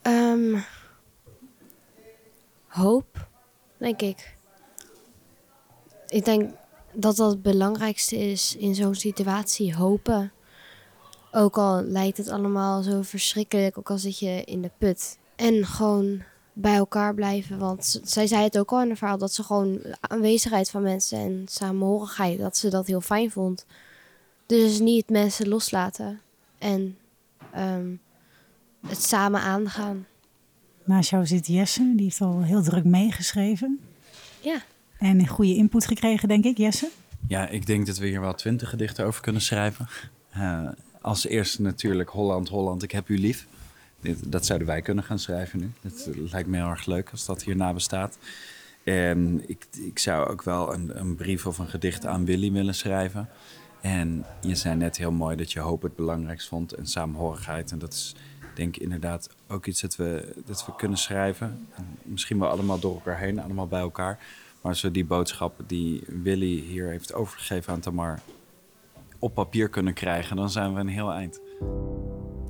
Ehm, 0.01 0.59
hoop, 2.67 3.27
denk 3.77 4.01
ik. 4.01 4.37
Ik 6.07 6.25
denk 6.25 6.51
dat 6.93 7.15
dat 7.15 7.31
het 7.31 7.41
belangrijkste 7.41 8.17
is 8.17 8.55
in 8.55 8.75
zo'n 8.75 8.95
situatie, 8.95 9.75
hopen. 9.75 10.31
Ook 11.37 11.57
al 11.57 11.83
lijkt 11.83 12.17
het 12.17 12.29
allemaal 12.29 12.83
zo 12.83 13.01
verschrikkelijk, 13.01 13.77
ook 13.77 13.89
al 13.89 13.97
zit 13.97 14.19
je 14.19 14.43
in 14.43 14.61
de 14.61 14.71
put. 14.77 15.17
En 15.35 15.65
gewoon 15.65 16.21
bij 16.53 16.75
elkaar 16.75 17.13
blijven, 17.13 17.57
want 17.57 18.01
zij 18.03 18.27
zei 18.27 18.43
het 18.43 18.57
ook 18.57 18.71
al 18.71 18.81
in 18.81 18.89
het 18.89 18.97
verhaal, 18.97 19.17
dat 19.17 19.33
ze 19.33 19.43
gewoon 19.43 19.73
de 19.73 19.95
aanwezigheid 19.99 20.69
van 20.69 20.81
mensen 20.81 21.17
en 21.17 21.45
samenhorigheid, 21.49 22.39
dat 22.39 22.57
ze 22.57 22.69
dat 22.69 22.87
heel 22.87 23.01
fijn 23.01 23.31
vond. 23.31 23.65
Dus 24.45 24.79
niet 24.79 25.09
mensen 25.09 25.47
loslaten 25.47 26.21
en 26.57 26.97
ehm, 27.51 27.89
het 28.87 29.03
samen 29.03 29.41
aangaan. 29.41 30.05
Naast 30.83 31.09
jou 31.09 31.25
zit 31.25 31.47
Jesse, 31.47 31.93
die 31.95 32.05
heeft 32.05 32.21
al 32.21 32.43
heel 32.43 32.63
druk 32.63 32.85
meegeschreven. 32.85 33.79
Ja. 34.41 34.61
En 34.97 35.19
een 35.19 35.27
goede 35.27 35.55
input 35.55 35.85
gekregen, 35.85 36.27
denk 36.27 36.45
ik, 36.45 36.57
Jesse. 36.57 36.89
Ja, 37.27 37.47
ik 37.47 37.65
denk 37.65 37.85
dat 37.85 37.97
we 37.97 38.07
hier 38.07 38.21
wel 38.21 38.33
twintig 38.33 38.69
gedichten 38.69 39.05
over 39.05 39.21
kunnen 39.21 39.41
schrijven. 39.41 39.87
Eh, 40.29 40.67
als 41.05 41.27
eerste 41.27 41.61
natuurlijk 41.61 42.09
Holland, 42.09 42.49
Holland, 42.49 42.83
ik 42.83 42.91
heb 42.91 43.09
u 43.09 43.17
lief. 43.17 43.47
Dat 44.23 44.45
zouden 44.45 44.67
wij 44.67 44.81
kunnen 44.81 45.03
gaan 45.03 45.19
schrijven 45.19 45.59
nu. 45.59 45.71
Het 45.81 46.09
lijkt 46.31 46.47
me 46.47 46.57
heel 46.57 46.69
erg 46.69 46.85
leuk 46.85 47.09
als 47.11 47.25
dat 47.25 47.43
hierna 47.43 47.73
bestaat. 47.73 48.17
En 48.83 49.49
ik, 49.49 49.65
ik 49.71 49.99
zou 49.99 50.29
ook 50.29 50.43
wel 50.43 50.73
een, 50.73 50.99
een 50.99 51.15
brief 51.15 51.45
of 51.45 51.57
een 51.57 51.67
gedicht 51.67 52.05
aan 52.05 52.25
Willy 52.25 52.51
willen 52.51 52.75
schrijven. 52.75 53.29
En 53.81 54.25
je 54.41 54.55
zei 54.55 54.75
net 54.75 54.97
heel 54.97 55.11
mooi 55.11 55.35
dat 55.35 55.51
je 55.51 55.59
hoop 55.59 55.81
het 55.81 55.95
belangrijkst 55.95 56.47
vond 56.47 56.73
en 56.73 56.87
samenhorigheid. 56.87 57.71
En 57.71 57.79
dat 57.79 57.93
is 57.93 58.15
denk 58.55 58.75
ik 58.75 58.81
inderdaad 58.81 59.29
ook 59.47 59.65
iets 59.65 59.81
dat 59.81 59.95
we, 59.95 60.33
dat 60.45 60.65
we 60.65 60.75
kunnen 60.75 60.97
schrijven. 60.97 61.67
En 61.75 61.97
misschien 62.03 62.39
wel 62.39 62.49
allemaal 62.49 62.79
door 62.79 62.93
elkaar 62.93 63.19
heen, 63.19 63.39
allemaal 63.39 63.67
bij 63.67 63.79
elkaar. 63.79 64.19
Maar 64.61 64.79
we 64.81 64.91
die 64.91 65.05
boodschap 65.05 65.59
die 65.67 66.03
Willy 66.23 66.59
hier 66.59 66.87
heeft 66.87 67.13
overgegeven 67.13 67.73
aan 67.73 67.79
Tamar 67.79 68.19
op 69.25 69.33
papier 69.33 69.69
kunnen 69.69 69.93
krijgen, 69.93 70.35
dan 70.35 70.49
zijn 70.49 70.73
we 70.73 70.79
een 70.79 70.87
heel 70.87 71.11
eind. 71.11 71.41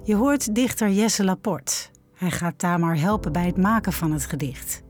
Je 0.04 0.16
hoort 0.16 0.56
dichter 0.56 0.90
Jesse 0.90 1.24
Laporte. 1.24 1.74
Hij 2.16 2.32
gaat 2.32 2.58
Tamar 2.58 3.00
helpen 3.00 3.32
bij 3.32 3.46
het 3.46 3.58
maken 3.58 3.94
van 3.94 4.12
het 4.12 4.26
gedicht. 4.26 4.84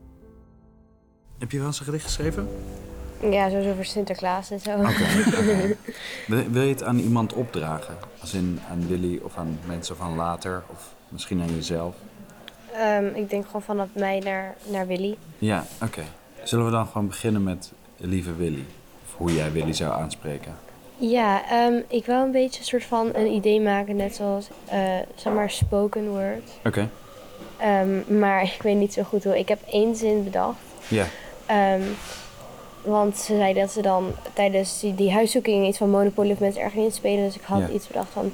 Heb 1.38 1.50
je 1.50 1.58
wel 1.58 1.66
eens 1.66 1.78
een 1.78 1.84
gedicht 1.84 2.04
geschreven? 2.04 2.48
Ja, 3.20 3.48
sowieso 3.48 3.74
voor 3.74 3.84
Sinterklaas 3.84 4.50
en 4.50 4.60
zo. 4.60 4.76
Wil, 6.26 6.50
wil 6.50 6.62
je 6.62 6.72
het 6.72 6.82
aan 6.82 6.98
iemand 6.98 7.32
opdragen? 7.32 7.96
Als 8.20 8.34
in 8.34 8.60
aan 8.70 8.86
Willy 8.86 9.20
of 9.22 9.36
aan 9.36 9.58
mensen 9.66 9.96
van 9.96 10.16
later? 10.16 10.62
Of 10.66 10.94
misschien 11.08 11.40
aan 11.40 11.54
jezelf? 11.54 11.96
Ehm, 12.72 13.06
ik 13.14 13.30
denk 13.30 13.46
gewoon 13.46 13.62
vanaf 13.62 13.88
mij 13.94 14.18
naar, 14.18 14.54
naar 14.70 14.86
Willy. 14.86 15.16
Ja, 15.38 15.64
oké. 15.82 16.02
Zullen 16.44 16.64
we 16.64 16.70
dan 16.70 16.86
gewoon 16.86 17.06
beginnen 17.06 17.42
met 17.42 17.72
lieve 17.96 18.34
Willy? 18.34 18.64
Of 19.04 19.16
hoe 19.16 19.34
jij 19.34 19.52
Willy 19.52 19.72
zou 19.72 19.92
aanspreken? 20.00 20.65
Ja, 20.96 21.50
ehm, 21.50 21.80
ik 21.88 22.06
wil 22.06 22.22
een 22.22 22.30
beetje 22.30 22.60
een 22.60 22.66
soort 22.66 22.84
van 22.84 23.10
een 23.14 23.26
idee 23.26 23.60
maken, 23.60 23.96
net 23.96 24.14
zoals, 24.14 24.48
eh 24.68 24.98
zeg 25.14 25.32
maar, 25.32 25.50
spoken 25.50 26.08
word. 26.08 26.50
Oké. 26.64 26.88
Ehm, 27.56 28.18
maar 28.18 28.42
ik 28.54 28.62
weet 28.62 28.76
niet 28.76 28.92
zo 28.92 29.02
goed 29.02 29.24
hoe. 29.24 29.38
Ik 29.38 29.48
heb 29.48 29.58
één 29.70 29.96
zin 29.96 30.24
bedacht. 30.24 30.58
Ja. 30.88 31.06
Ehm, 31.46 31.82
want 32.82 33.16
ze 33.18 33.36
zei 33.36 33.54
dat 33.54 33.70
ze 33.70 33.82
dan 33.82 34.12
tijdens 34.32 34.80
die, 34.80 34.94
die 34.94 35.12
huiszoeking 35.12 35.66
iets 35.66 35.78
van 35.78 35.90
Monopoly 35.90 36.30
of 36.30 36.38
mensen 36.38 36.62
erger 36.62 36.80
niet 36.80 36.94
spelen. 36.94 37.24
Dus 37.24 37.34
ik 37.34 37.44
had 37.44 37.68
iets 37.68 37.86
bedacht 37.86 38.10
van, 38.12 38.32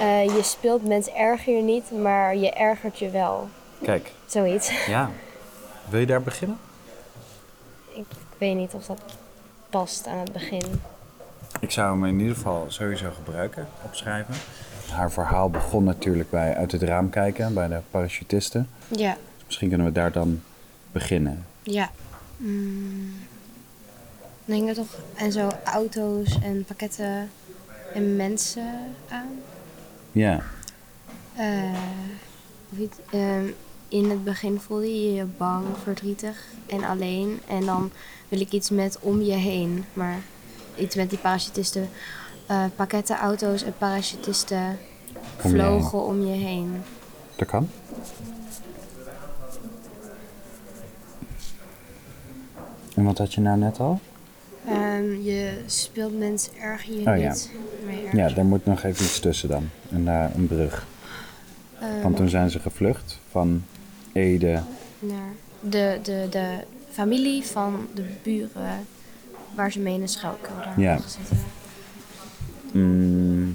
eh, 0.00 0.24
je 0.24 0.42
speelt 0.42 0.86
mensen 0.86 1.14
erger 1.14 1.62
niet, 1.62 1.90
maar 1.90 2.36
je 2.36 2.50
ergert 2.50 2.98
je 2.98 3.10
wel. 3.10 3.48
Kijk. 3.82 4.12
Zoiets. 4.26 4.70
Ja. 4.86 5.10
Wil 5.88 6.00
je 6.00 6.06
daar 6.06 6.22
beginnen? 6.22 6.58
ik 7.94 8.04
weet 8.38 8.54
niet 8.54 8.74
of 8.74 8.86
dat 8.86 9.00
past 9.70 10.06
aan 10.06 10.18
het 10.18 10.32
begin. 10.32 10.80
Ik 11.64 11.70
zou 11.70 11.92
hem 11.92 12.04
in 12.04 12.20
ieder 12.20 12.34
geval 12.34 12.64
sowieso 12.68 13.10
gebruiken, 13.10 13.68
opschrijven. 13.84 14.34
Haar 14.90 15.12
verhaal 15.12 15.50
begon 15.50 15.84
natuurlijk 15.84 16.30
bij 16.30 16.56
uit 16.56 16.72
het 16.72 16.82
raam 16.82 17.10
kijken, 17.10 17.54
bij 17.54 17.68
de 17.68 17.80
parachutisten. 17.90 18.68
Ja. 18.88 19.16
Dus 19.36 19.44
misschien 19.46 19.68
kunnen 19.68 19.86
we 19.86 19.92
daar 19.92 20.12
dan 20.12 20.42
beginnen. 20.92 21.46
Ja. 21.62 21.90
Mm. 22.36 23.12
Dan 24.44 24.56
hingen 24.56 24.74
toch 24.74 24.98
en 25.14 25.32
zo 25.32 25.48
auto's 25.64 26.38
en 26.42 26.64
pakketten 26.64 27.30
en 27.94 28.16
mensen 28.16 28.78
aan. 29.08 29.28
Ja. 30.12 30.42
Eh, 31.36 31.64
ehm, 33.10 33.46
in 33.88 34.10
het 34.10 34.24
begin 34.24 34.60
voelde 34.60 35.04
je 35.04 35.12
je 35.12 35.24
bang, 35.24 35.64
verdrietig 35.82 36.44
en 36.66 36.84
alleen. 36.84 37.40
En 37.48 37.64
dan 37.64 37.90
wil 38.28 38.40
ik 38.40 38.52
iets 38.52 38.70
met 38.70 38.98
om 39.00 39.22
je 39.22 39.34
heen. 39.34 39.84
Maar 39.92 40.18
iets 40.76 40.94
met 40.94 41.10
die 41.10 41.18
parachutisten. 41.18 41.88
eh, 42.46 42.64
pakketten, 42.76 43.16
auto's 43.16 43.62
en 43.62 43.74
parachutisten 43.78 44.58
Om 44.62 44.70
je 45.42 45.42
heen. 45.42 45.50
vlogen 45.52 46.04
om 46.04 46.20
je 46.26 46.32
heen. 46.32 46.82
Dat 47.36 47.48
kan. 47.48 47.68
En 52.94 53.04
wat 53.04 53.18
had 53.18 53.34
je 53.34 53.40
nou 53.40 53.58
net 53.58 53.80
al? 53.80 54.00
Ehm, 54.68 55.22
je 55.22 55.62
speelt 55.66 56.18
mensen 56.18 56.52
erg 56.60 56.82
je 56.82 56.92
Oh 56.92 57.18
ja. 57.18 57.34
Ja, 58.12 58.28
daar 58.28 58.44
moet 58.44 58.64
nog 58.66 58.82
even 58.82 59.04
iets 59.04 59.20
tussen 59.20 59.48
dan. 59.48 59.68
Een, 59.90 60.06
een 60.06 60.46
brug. 60.46 60.86
Ehm, 61.80 62.02
Want 62.02 62.16
toen 62.16 62.28
zijn 62.28 62.50
ze 62.50 62.58
gevlucht 62.60 63.18
van 63.30 63.64
Ede. 64.12 64.62
naar 64.98 65.32
de, 65.60 65.98
de, 66.02 66.26
de 66.30 66.46
familie 66.90 67.44
van 67.44 67.86
de 67.94 68.04
buren 68.22 68.86
waar 69.54 69.72
ze 69.72 69.78
mee 69.80 69.94
in 69.94 70.02
een 70.02 70.08
schuilkelder 70.08 70.72
Ja. 70.76 70.96
gezeten. 70.96 71.36
Mm, 72.72 73.48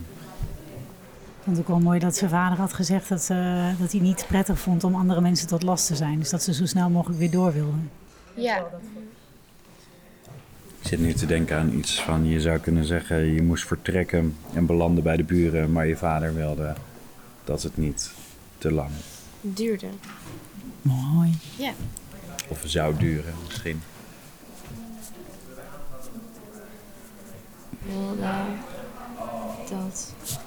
Ik 1.39 1.45
vond 1.45 1.57
het 1.57 1.65
ook 1.65 1.67
wel 1.77 1.85
mooi 1.85 1.99
dat 1.99 2.15
zijn 2.15 2.29
vader 2.29 2.57
had 2.57 2.73
gezegd 2.73 3.09
dat, 3.09 3.27
eh, 3.31 3.67
dat 3.79 3.91
hij 3.91 4.01
niet 4.01 4.25
prettig 4.27 4.59
vond 4.59 4.83
om 4.83 4.95
andere 4.95 5.21
mensen 5.21 5.47
tot 5.47 5.63
last 5.63 5.87
te 5.87 5.95
zijn. 5.95 6.19
Dus 6.19 6.29
dat 6.29 6.43
ze 6.43 6.53
zo 6.53 6.65
snel 6.65 6.89
mogelijk 6.89 7.19
weer 7.19 7.31
door 7.31 7.53
wilden. 7.53 7.89
Ja. 8.35 8.57
ik 10.81 10.87
zit 10.87 10.99
nu 10.99 11.13
te 11.13 11.25
denken 11.25 11.57
aan 11.57 11.73
iets 11.73 12.01
van, 12.03 12.25
je 12.25 12.41
zou 12.41 12.59
kunnen 12.59 12.85
zeggen, 12.85 13.17
je 13.33 13.41
moest 13.41 13.67
vertrekken 13.67 14.35
en 14.53 14.65
belanden 14.65 15.03
bij 15.03 15.17
de 15.17 15.23
buren, 15.23 15.71
maar 15.71 15.87
je 15.87 15.97
vader 15.97 16.33
wilde 16.35 16.73
dat 17.43 17.63
het 17.63 17.77
niet 17.77 18.11
te 18.57 18.71
lang 18.71 18.89
duurde. 19.41 19.87
Mooi. 20.81 21.37
Ja. 21.57 21.71
of 22.47 22.61
zou 22.65 22.97
duren 22.97 23.33
misschien. 23.47 23.81
Wilde 27.91 28.21
dat 29.69 30.13
het 30.19 30.39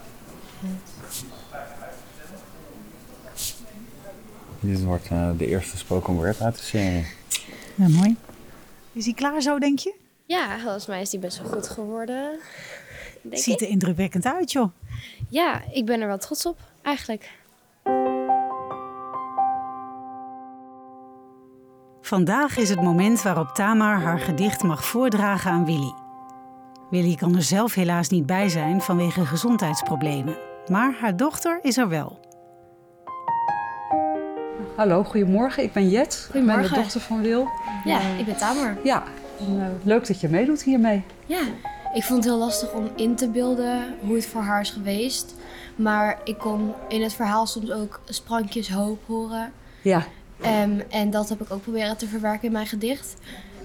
Dit 4.61 4.85
wordt 4.85 5.09
eh, 5.09 5.31
de 5.37 5.47
eerste 5.47 5.77
spoken 5.77 6.15
word 6.15 6.41
uit 6.41 6.57
de 6.57 6.63
serie. 6.63 7.07
Ja, 7.75 7.89
mooi. 7.89 8.17
Is 8.93 9.05
hij 9.05 9.15
klaar 9.15 9.41
zo, 9.41 9.59
denk 9.59 9.79
je? 9.79 9.95
Ja, 10.27 10.59
volgens 10.59 10.87
mij 10.87 11.01
is 11.01 11.11
die 11.11 11.21
best 11.21 11.43
wel 11.43 11.51
goed 11.51 11.69
geworden. 11.69 12.39
Denk 13.23 13.43
Ziet 13.43 13.55
ik. 13.55 13.61
er 13.61 13.69
indrukwekkend 13.69 14.27
uit, 14.27 14.53
joh. 14.53 14.71
Ja, 15.29 15.63
ik 15.73 15.87
ben 15.87 16.01
er 16.01 16.07
wel 16.07 16.19
trots 16.19 16.47
op, 16.47 16.59
eigenlijk. 16.83 17.31
Vandaag 22.01 22.57
is 22.57 22.69
het 22.69 22.83
moment 22.83 23.23
waarop 23.23 23.49
Tamar 23.55 24.01
haar 24.01 24.19
gedicht 24.19 24.63
mag 24.63 24.85
voordragen 24.85 25.51
aan 25.51 25.65
Willy. 25.65 25.93
Willy 26.93 27.15
kan 27.15 27.37
er 27.37 27.43
zelf 27.43 27.75
helaas 27.75 28.09
niet 28.09 28.27
bij 28.27 28.49
zijn 28.49 28.81
vanwege 28.81 29.27
gezondheidsproblemen. 29.27 30.37
Maar 30.67 30.95
haar 31.01 31.17
dochter 31.17 31.59
is 31.63 31.77
er 31.77 31.89
wel. 31.89 32.21
Hallo, 34.77 35.05
goedemorgen. 35.05 35.63
Ik 35.63 35.73
ben 35.73 35.89
Jet. 35.89 36.13
Ik 36.13 36.33
ben 36.33 36.41
Goedemorgen. 36.43 36.75
de 36.75 36.81
dochter 36.83 37.01
van 37.01 37.21
Wil. 37.21 37.49
Ja, 37.85 38.01
ik 38.19 38.25
ben 38.25 38.37
Tamer. 38.37 38.77
Ja, 38.85 39.03
eh, 39.39 39.47
leuk 39.83 40.07
dat 40.07 40.21
je 40.21 40.29
meedoet 40.29 40.63
hiermee. 40.63 41.03
Ja, 41.27 41.41
ik 41.95 42.03
vond 42.03 42.25
het 42.25 42.33
heel 42.33 42.39
lastig 42.43 42.73
om 42.73 42.89
in 42.97 43.15
te 43.15 43.29
beelden 43.29 43.83
hoe 44.01 44.15
het 44.15 44.27
voor 44.27 44.43
haar 44.43 44.61
is 44.61 44.71
geweest. 44.71 45.35
Maar 45.77 46.19
ik 46.25 46.39
kon 46.39 46.73
in 46.89 47.03
het 47.03 47.13
verhaal 47.13 47.47
soms 47.47 47.71
ook 47.71 48.01
sprankjes 48.05 48.71
hoop 48.71 49.03
horen. 49.07 49.53
Ja, 49.83 50.03
Ehm, 50.41 50.81
en 50.91 51.11
dat 51.11 51.29
heb 51.29 51.41
ik 51.41 51.51
ook 51.53 51.63
proberen 51.63 51.97
te 51.97 52.07
verwerken 52.07 52.47
in 52.47 52.53
mijn 52.53 52.67
gedicht. 52.67 53.15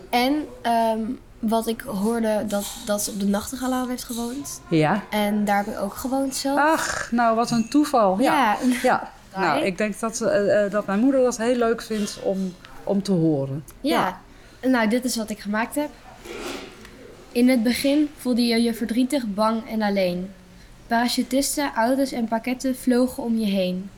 En 0.09 0.45
ehm, 0.61 1.01
wat 1.39 1.67
ik 1.67 1.81
hoorde, 1.81 2.43
dat, 2.47 2.65
dat 2.85 3.03
ze 3.03 3.11
op 3.11 3.19
de 3.19 3.25
Nachtegaal 3.25 3.87
heeft 3.87 4.03
gewoond. 4.03 4.61
ja. 4.69 5.03
En 5.09 5.45
daar 5.45 5.65
heb 5.65 5.75
ik 5.75 5.79
ook 5.79 5.93
gewoond 5.93 6.35
zelf. 6.35 6.59
Ach, 6.59 7.11
nou 7.11 7.35
wat 7.35 7.51
een 7.51 7.69
toeval. 7.69 8.19
Ja, 8.19 8.57
ja. 8.61 8.77
ja. 8.83 9.11
Nou, 9.35 9.65
ik 9.65 9.77
denk 9.77 9.99
dat, 9.99 10.21
eh, 10.21 10.71
dat 10.71 10.85
mijn 10.85 10.99
moeder 10.99 11.21
dat 11.21 11.37
heel 11.37 11.55
leuk 11.55 11.81
vindt 11.81 12.19
om, 12.23 12.53
om 12.83 13.03
te 13.03 13.11
horen. 13.11 13.63
Ja. 13.81 14.21
Nou, 14.61 14.89
dit 14.89 15.05
is 15.05 15.15
wat 15.15 15.29
ik 15.29 15.39
gemaakt 15.39 15.75
heb. 15.75 15.89
In 17.31 17.49
het 17.49 17.63
begin 17.63 18.09
voelde 18.17 18.41
je 18.41 18.61
je 18.61 18.73
verdrietig, 18.73 19.23
bang 19.27 19.69
en 19.69 19.81
alleen. 19.81 20.31
Parachutisten, 20.87 21.71
auto's 21.75 22.11
en 22.11 22.27
pakketten 22.27 22.75
vlogen 22.75 23.23
om 23.23 23.37
je 23.37 23.45
heen. 23.45 23.89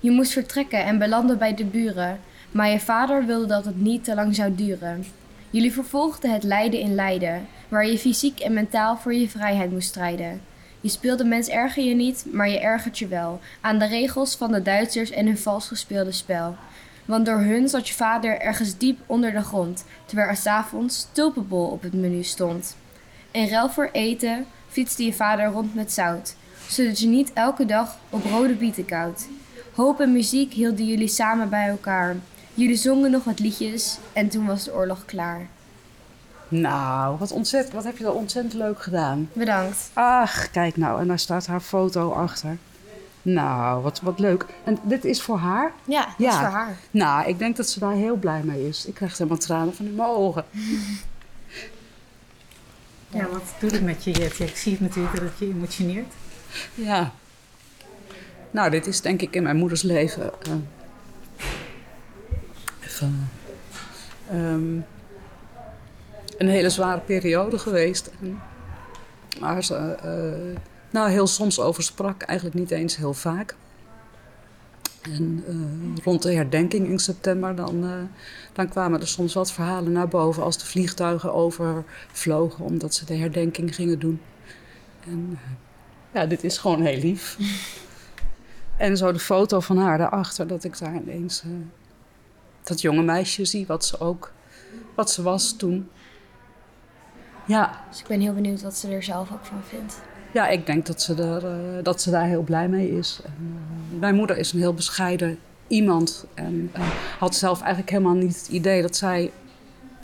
Je 0.00 0.10
moest 0.10 0.32
vertrekken 0.32 0.84
en 0.84 0.98
belanden 0.98 1.38
bij 1.38 1.54
de 1.54 1.64
buren, 1.64 2.20
maar 2.50 2.68
je 2.68 2.80
vader 2.80 3.26
wilde 3.26 3.46
dat 3.46 3.64
het 3.64 3.80
niet 3.80 4.04
te 4.04 4.14
lang 4.14 4.34
zou 4.34 4.54
duren. 4.54 5.04
Jullie 5.54 5.72
vervolgden 5.72 6.32
het 6.32 6.42
lijden 6.42 6.80
in 6.80 6.94
lijden, 6.94 7.46
waar 7.68 7.86
je 7.86 7.98
fysiek 7.98 8.40
en 8.40 8.52
mentaal 8.52 8.96
voor 8.96 9.14
je 9.14 9.28
vrijheid 9.28 9.70
moest 9.70 9.88
strijden. 9.88 10.42
Je 10.80 10.88
speelde 10.88 11.24
mens 11.24 11.48
erger 11.48 11.84
je 11.84 11.94
niet, 11.94 12.26
maar 12.32 12.48
je 12.48 12.60
ergert 12.60 12.98
je 12.98 13.06
wel 13.06 13.40
aan 13.60 13.78
de 13.78 13.86
regels 13.86 14.36
van 14.36 14.52
de 14.52 14.62
Duitsers 14.62 15.10
en 15.10 15.26
hun 15.26 15.38
vals 15.38 15.68
gespeelde 15.68 16.12
spel. 16.12 16.56
Want 17.04 17.26
door 17.26 17.38
hun 17.38 17.68
zat 17.68 17.88
je 17.88 17.94
vader 17.94 18.40
ergens 18.40 18.78
diep 18.78 18.98
onder 19.06 19.32
de 19.32 19.42
grond, 19.42 19.84
terwijl 20.04 20.28
er 20.28 20.36
s'avonds 20.36 21.08
tulpenbol 21.12 21.66
op 21.66 21.82
het 21.82 21.92
menu 21.92 22.22
stond. 22.22 22.76
In 23.30 23.48
ruil 23.48 23.70
voor 23.70 23.88
eten 23.92 24.46
fietste 24.68 25.04
je 25.04 25.12
vader 25.12 25.46
rond 25.46 25.74
met 25.74 25.92
zout, 25.92 26.36
zodat 26.68 27.00
je 27.00 27.06
niet 27.06 27.32
elke 27.32 27.66
dag 27.66 27.98
op 28.10 28.24
rode 28.24 28.54
bieten 28.54 28.84
koudt. 28.84 29.28
Hoop 29.74 30.00
en 30.00 30.12
muziek 30.12 30.52
hielden 30.52 30.86
jullie 30.86 31.08
samen 31.08 31.48
bij 31.48 31.68
elkaar. 31.68 32.16
Jullie 32.54 32.76
zongen 32.76 33.10
nog 33.10 33.24
wat 33.24 33.38
liedjes 33.38 33.98
en 34.12 34.28
toen 34.28 34.46
was 34.46 34.64
de 34.64 34.74
oorlog 34.74 35.04
klaar. 35.04 35.46
Nou, 36.48 37.18
wat, 37.18 37.30
ontzettend, 37.32 37.74
wat 37.74 37.84
heb 37.84 37.96
je 37.96 38.04
dat 38.04 38.14
ontzettend 38.14 38.54
leuk 38.54 38.82
gedaan. 38.82 39.28
Bedankt. 39.32 39.90
Ach, 39.92 40.50
kijk 40.50 40.76
nou. 40.76 41.00
En 41.00 41.08
daar 41.08 41.18
staat 41.18 41.46
haar 41.46 41.60
foto 41.60 42.10
achter. 42.12 42.56
Nou, 43.22 43.82
wat, 43.82 44.00
wat 44.00 44.18
leuk. 44.18 44.46
En 44.64 44.78
dit 44.82 45.04
is 45.04 45.22
voor 45.22 45.38
haar? 45.38 45.72
Ja, 45.84 46.04
dat 46.04 46.14
Ja. 46.18 46.28
is 46.30 46.36
voor 46.36 46.46
haar. 46.58 46.76
Nou, 46.90 47.28
ik 47.28 47.38
denk 47.38 47.56
dat 47.56 47.68
ze 47.68 47.78
daar 47.78 47.92
heel 47.92 48.16
blij 48.16 48.40
mee 48.42 48.68
is. 48.68 48.86
Ik 48.86 48.94
krijg 48.94 49.18
helemaal 49.18 49.38
tranen 49.38 49.74
van 49.74 49.86
in 49.86 49.94
mijn 49.94 50.08
ogen. 50.08 50.44
Ja, 53.08 53.26
wat 53.28 53.42
doet 53.58 53.70
het 53.70 53.82
met 53.82 54.04
je, 54.04 54.10
Jet? 54.10 54.40
Ik 54.40 54.56
zie 54.56 54.72
het 54.72 54.80
natuurlijk 54.80 55.14
dat 55.14 55.24
het 55.24 55.38
je 55.38 55.44
emotioneert. 55.46 56.12
Ja. 56.74 57.12
Nou, 58.50 58.70
dit 58.70 58.86
is 58.86 59.00
denk 59.00 59.20
ik 59.22 59.34
in 59.34 59.42
mijn 59.42 59.56
moeders 59.56 59.82
leven. 59.82 60.30
eh, 60.42 60.52
ehm, 64.30 64.80
een 66.38 66.48
hele 66.48 66.70
zware 66.70 67.00
periode 67.00 67.58
geweest. 67.58 68.10
En 68.20 68.40
waar 69.40 69.64
ze 69.64 69.74
eh, 69.74 70.60
nou, 70.90 71.10
heel 71.10 71.26
soms 71.26 71.60
over 71.60 71.82
sprak, 71.82 72.22
eigenlijk 72.22 72.58
niet 72.58 72.70
eens 72.70 72.96
heel 72.96 73.14
vaak. 73.14 73.56
En 75.02 75.44
eh, 75.46 76.04
rond 76.04 76.22
de 76.22 76.34
herdenking 76.34 76.88
in 76.88 76.98
september, 76.98 77.54
dan, 77.54 77.84
eh, 77.84 77.90
dan 78.52 78.68
kwamen 78.68 79.00
er 79.00 79.08
soms 79.08 79.34
wat 79.34 79.52
verhalen 79.52 79.92
naar 79.92 80.08
boven 80.08 80.42
als 80.42 80.58
de 80.58 80.66
vliegtuigen 80.66 81.34
overvlogen, 81.34 82.64
omdat 82.64 82.94
ze 82.94 83.04
de 83.04 83.14
herdenking 83.16 83.74
gingen 83.74 83.98
doen. 83.98 84.20
En 85.06 85.38
ja, 86.12 86.26
dit 86.26 86.44
is 86.44 86.58
gewoon 86.58 86.82
heel 86.82 86.98
lief. 86.98 87.38
en 88.76 88.96
zo 88.96 89.12
de 89.12 89.18
foto 89.18 89.60
van 89.60 89.78
haar 89.78 89.98
daarachter, 89.98 90.46
dat 90.46 90.64
ik 90.64 90.78
daar 90.78 90.94
ineens 90.94 91.42
dat 92.64 92.80
jonge 92.80 93.02
meisje 93.02 93.44
zie, 93.44 93.66
wat 93.66 93.84
ze 93.84 94.00
ook, 94.00 94.32
wat 94.94 95.10
ze 95.10 95.22
was 95.22 95.56
toen. 95.56 95.88
Ja, 97.46 97.84
Dus 97.90 98.00
ik 98.00 98.06
ben 98.06 98.20
heel 98.20 98.34
benieuwd 98.34 98.62
wat 98.62 98.76
ze 98.76 98.88
er 98.88 99.02
zelf 99.02 99.32
ook 99.32 99.44
van 99.44 99.60
vindt. 99.68 100.00
ja 100.32 100.48
ik 100.48 100.66
denk 100.66 100.86
dat 100.86 101.02
ze, 101.02 101.14
er, 101.14 101.46
eh, 101.46 101.84
dat 101.84 102.02
ze 102.02 102.10
daar 102.10 102.26
heel 102.26 102.42
blij 102.42 102.68
mee 102.68 102.96
is. 102.98 103.20
En, 103.24 103.32
eh, 103.92 103.98
mijn 104.00 104.14
moeder 104.14 104.38
is 104.38 104.52
een 104.52 104.58
heel 104.58 104.74
bescheiden 104.74 105.38
iemand 105.66 106.26
en 106.34 106.70
eh, 106.72 106.82
had 107.18 107.34
zelf 107.34 107.60
eigenlijk 107.60 107.90
helemaal 107.90 108.14
niet 108.14 108.36
het 108.36 108.48
idee 108.48 108.82
dat 108.82 108.96
zij 108.96 109.30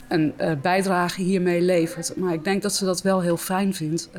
een 0.07 0.33
bijdrage 0.61 1.21
hiermee 1.21 1.61
levert. 1.61 2.15
Maar 2.15 2.33
ik 2.33 2.43
denk 2.43 2.61
dat 2.61 2.73
ze 2.73 2.85
dat 2.85 3.01
wel 3.01 3.21
heel 3.21 3.37
fijn 3.37 3.73
vindt. 3.73 4.09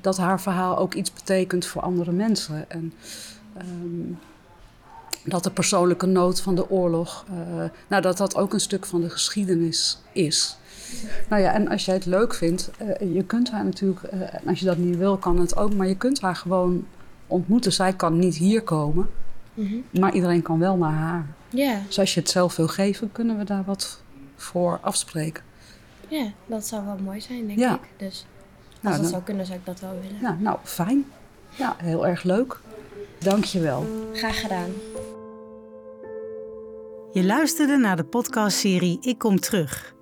dat 0.00 0.16
haar 0.16 0.40
verhaal 0.40 0.78
ook 0.78 0.94
iets 0.94 1.12
betekent 1.12 1.66
voor 1.66 1.82
andere 1.82 2.12
mensen. 2.12 2.70
En 2.70 2.92
ehm, 3.56 4.14
dat 5.24 5.42
de 5.44 5.50
persoonlijke 5.50 6.06
nood 6.06 6.40
van 6.40 6.54
de 6.54 6.70
oorlog, 6.70 7.24
eh, 7.28 7.64
nou, 7.88 8.02
dat 8.02 8.16
dat 8.16 8.36
ook 8.36 8.52
een 8.52 8.60
stuk 8.60 8.86
van 8.86 9.00
de 9.00 9.10
geschiedenis 9.10 9.98
is. 10.12 10.56
Nou 11.28 11.42
ja, 11.42 11.52
en 11.52 11.68
als 11.68 11.84
jij 11.84 11.94
het 11.94 12.06
leuk 12.06 12.34
vindt, 12.34 12.70
eh, 12.78 13.14
je 13.14 13.24
kunt 13.24 13.50
haar 13.50 13.64
natuurlijk, 13.64 14.02
eh, 14.02 14.20
en 14.20 14.40
als 14.46 14.58
je 14.58 14.64
dat 14.66 14.76
niet 14.76 14.96
wil, 14.96 15.16
kan 15.16 15.38
het 15.40 15.56
ook, 15.56 15.74
maar 15.74 15.88
je 15.88 15.96
kunt 15.96 16.20
haar 16.20 16.36
gewoon 16.36 16.86
ontmoeten. 17.26 17.72
Zij 17.72 17.92
kan 17.92 18.18
niet 18.18 18.36
hier 18.36 18.62
komen, 18.62 19.08
Mhm. 19.54 19.74
maar 20.00 20.12
iedereen 20.14 20.42
kan 20.42 20.58
wel 20.58 20.76
naar 20.76 20.92
haar. 20.92 21.26
Ja, 21.50 21.80
Dus 21.86 21.98
als 21.98 22.14
je 22.14 22.20
het 22.20 22.30
zelf 22.30 22.56
wil 22.56 22.68
geven, 22.68 23.12
kunnen 23.12 23.38
we 23.38 23.44
daar 23.44 23.64
wat 23.64 24.00
voor 24.36 24.78
afspreken. 24.82 25.42
ja, 26.08 26.26
dat 26.46 26.66
zou 26.66 26.84
wel 26.84 26.96
mooi 27.04 27.20
zijn, 27.20 27.46
denk 27.46 27.58
Ja. 27.58 27.74
ik. 27.74 27.80
Dus 27.96 28.08
als 28.08 28.24
Nou, 28.80 28.94
dat 28.94 29.02
dan- 29.02 29.10
zou 29.12 29.22
kunnen, 29.22 29.46
zou 29.46 29.58
ik 29.58 29.66
dat 29.66 29.80
wel 29.80 29.92
willen. 30.02 30.18
Ja, 30.20 30.36
nou, 30.40 30.58
fijn. 30.62 31.04
Ja, 31.54 31.76
heel 31.78 32.06
erg 32.06 32.22
leuk. 32.22 32.60
Dank 33.18 33.44
je 33.44 33.60
wel. 33.60 33.86
Graag 34.12 34.40
gedaan. 34.40 34.70
Je 37.12 37.24
luisterde 37.24 37.76
naar 37.76 37.96
de 37.96 38.04
podcastserie 38.04 38.98
Ik 39.00 39.18
Kom 39.18 39.40
Terug. 39.40 39.94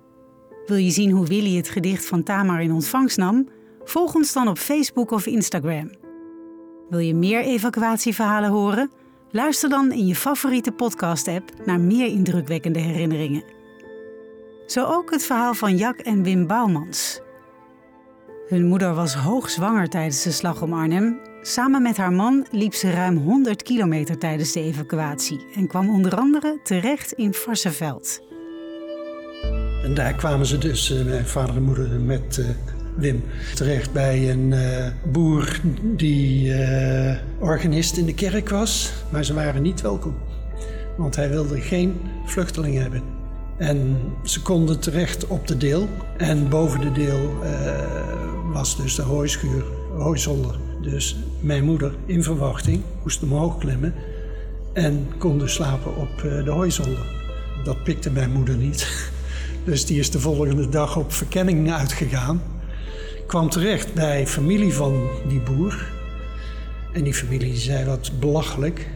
Wil 0.65 0.77
je 0.77 0.89
zien 0.89 1.11
hoe 1.11 1.27
Willy 1.27 1.55
het 1.55 1.69
gedicht 1.69 2.05
van 2.05 2.23
Tamar 2.23 2.61
in 2.61 2.71
ontvangst 2.71 3.17
nam? 3.17 3.47
Volg 3.83 4.15
ons 4.15 4.33
dan 4.33 4.47
op 4.47 4.57
Facebook 4.57 5.11
of 5.11 5.25
Instagram. 5.25 5.91
Wil 6.89 6.99
je 6.99 7.13
meer 7.15 7.41
evacuatieverhalen 7.41 8.49
horen? 8.49 8.91
Luister 9.31 9.69
dan 9.69 9.91
in 9.91 10.07
je 10.07 10.15
favoriete 10.15 10.71
podcast-app 10.71 11.51
naar 11.65 11.79
meer 11.79 12.07
indrukwekkende 12.07 12.79
herinneringen. 12.79 13.43
Zo 14.65 14.85
ook 14.85 15.11
het 15.11 15.23
verhaal 15.23 15.53
van 15.53 15.77
Jack 15.77 15.99
en 15.99 16.23
Wim 16.23 16.47
Bouwmans. 16.47 17.21
Hun 18.47 18.65
moeder 18.65 18.93
was 18.93 19.15
hoogzwanger 19.15 19.89
tijdens 19.89 20.23
de 20.23 20.31
slag 20.31 20.61
om 20.61 20.73
Arnhem. 20.73 21.30
Samen 21.43 21.81
met 21.81 21.97
haar 21.97 22.13
man 22.13 22.45
liep 22.51 22.73
ze 22.73 22.91
ruim 22.91 23.17
100 23.17 23.63
kilometer 23.63 24.17
tijdens 24.17 24.51
de 24.51 24.61
evacuatie 24.61 25.45
en 25.55 25.67
kwam 25.67 25.89
onder 25.89 26.15
andere 26.15 26.59
terecht 26.63 27.11
in 27.11 27.33
Varsenveld. 27.33 28.21
En 29.83 29.93
daar 29.93 30.13
kwamen 30.13 30.45
ze 30.45 30.57
dus, 30.57 30.91
uh, 30.91 31.05
mijn 31.05 31.25
vader 31.25 31.55
en 31.55 31.63
moeder, 31.63 31.99
met 31.99 32.37
uh, 32.37 32.45
Wim 32.95 33.23
terecht 33.55 33.91
bij 33.91 34.31
een 34.31 34.51
uh, 34.51 34.87
boer 35.11 35.59
die 35.81 36.53
organist 37.39 37.97
in 37.97 38.05
de 38.05 38.13
kerk 38.13 38.49
was. 38.49 38.93
Maar 39.11 39.23
ze 39.23 39.33
waren 39.33 39.61
niet 39.61 39.81
welkom, 39.81 40.15
want 40.97 41.15
hij 41.15 41.29
wilde 41.29 41.61
geen 41.61 42.01
vluchtelingen 42.25 42.81
hebben. 42.81 43.01
En 43.57 43.97
ze 44.23 44.41
konden 44.41 44.79
terecht 44.79 45.27
op 45.27 45.47
de 45.47 45.57
deel. 45.57 45.89
En 46.17 46.49
boven 46.49 46.81
de 46.81 46.91
deel 46.91 47.33
was 48.51 48.77
dus 48.77 48.95
de 48.95 49.01
hooischuur, 49.01 49.63
hooizolder. 49.97 50.69
Dus 50.81 51.15
mijn 51.39 51.63
moeder 51.63 51.93
in 52.05 52.23
verwachting 52.23 52.81
moest 53.03 53.23
omhoog 53.23 53.57
klimmen 53.57 53.93
en 54.73 55.07
kon 55.17 55.39
dus 55.39 55.53
slapen 55.53 55.95
op 55.95 56.21
de 56.21 56.51
hooizolder. 56.51 57.05
Dat 57.63 57.83
pikte 57.83 58.11
mijn 58.11 58.31
moeder 58.31 58.55
niet. 58.55 58.87
Dus 59.63 59.85
die 59.85 59.99
is 59.99 60.11
de 60.11 60.19
volgende 60.19 60.69
dag 60.69 60.97
op 60.97 61.13
verkenning 61.13 61.71
uitgegaan. 61.71 62.41
Kwam 63.27 63.49
terecht 63.49 63.93
bij 63.93 64.27
familie 64.27 64.73
van 64.73 65.09
die 65.27 65.39
boer. 65.39 65.91
En 66.93 67.03
die 67.03 67.13
familie 67.13 67.55
zei 67.55 67.85
wat 67.85 68.11
belachelijk. 68.19 68.87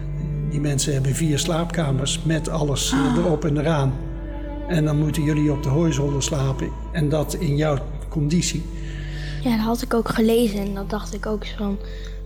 Die 0.50 0.60
mensen 0.60 0.94
hebben 0.94 1.16
vier 1.16 1.40
slaapkamers 1.40 2.22
met 2.24 2.50
alles 2.50 2.94
erop 3.18 3.46
en 3.46 3.58
eraan. 3.58 3.94
En 4.68 4.86
dan 4.86 4.98
moeten 4.98 5.24
jullie 5.24 5.52
op 5.52 5.64
de 5.64 5.70
hooizolder 5.70 6.24
slapen. 6.24 6.70
En 6.92 7.10
dat 7.10 7.34
in 7.34 7.56
jouw 7.56 7.78
conditie. 8.10 8.64
Ja, 9.46 9.56
dat 9.56 9.66
had 9.66 9.82
ik 9.82 9.94
ook 9.94 10.10
gelezen. 10.10 10.60
En 10.60 10.74
dat 10.74 10.90
dacht 10.90 11.14
ik 11.14 11.26
ook 11.26 11.46
van... 11.58 11.78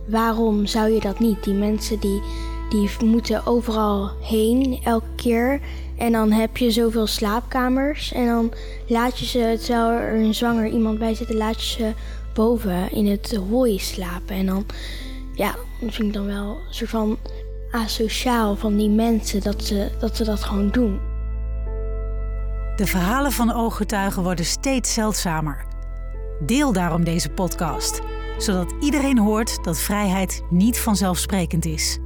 Waarom 0.08 0.66
zou 0.66 0.92
je 0.92 1.00
dat 1.00 1.20
niet? 1.20 1.44
Die 1.44 1.54
mensen 1.54 2.00
die, 2.00 2.22
die 2.70 2.90
moeten 3.06 3.46
overal 3.46 4.12
heen, 4.22 4.80
elke 4.84 5.16
keer. 5.16 5.60
En 5.98 6.12
dan 6.12 6.32
heb 6.32 6.58
je 6.58 6.72
zoveel 6.72 7.08
slaapkamers. 7.08 8.12
En 8.12 8.26
dan 8.26 8.54
laat 8.88 9.20
je 9.20 9.26
ze, 9.26 9.58
terwijl 9.66 9.90
er 9.90 10.14
een 10.14 10.34
zwanger 10.34 10.68
iemand 10.68 11.00
bij 11.00 11.16
zit, 11.16 11.34
laat 11.34 11.64
je 11.64 11.70
ze 11.70 11.94
boven 12.34 12.92
in 12.92 13.08
het 13.08 13.36
hooi 13.50 13.80
slapen. 13.80 14.36
En 14.36 14.46
dan, 14.46 14.66
ja, 15.34 15.56
dat 15.82 15.94
vind 15.94 16.08
ik 16.08 16.14
dan 16.14 16.26
wel 16.26 16.50
een 16.50 16.74
soort 16.74 16.90
van 16.90 17.18
asociaal 17.72 18.56
van 18.56 18.78
die 18.78 18.90
mensen 18.90 19.42
dat 19.42 19.64
ze 19.64 19.90
dat, 20.00 20.16
ze 20.16 20.24
dat 20.24 20.44
gewoon 20.44 20.70
doen. 20.70 21.00
De 22.76 22.86
verhalen 22.86 23.32
van 23.32 23.54
ooggetuigen 23.54 24.24
worden 24.24 24.46
steeds 24.46 24.94
zeldzamer. 24.94 25.69
Deel 26.40 26.74
daarom 26.74 27.04
deze 27.04 27.30
podcast, 27.30 28.02
zodat 28.38 28.74
iedereen 28.80 29.18
hoort 29.18 29.64
dat 29.64 29.80
vrijheid 29.80 30.44
niet 30.50 30.80
vanzelfsprekend 30.80 31.66
is. 31.66 32.00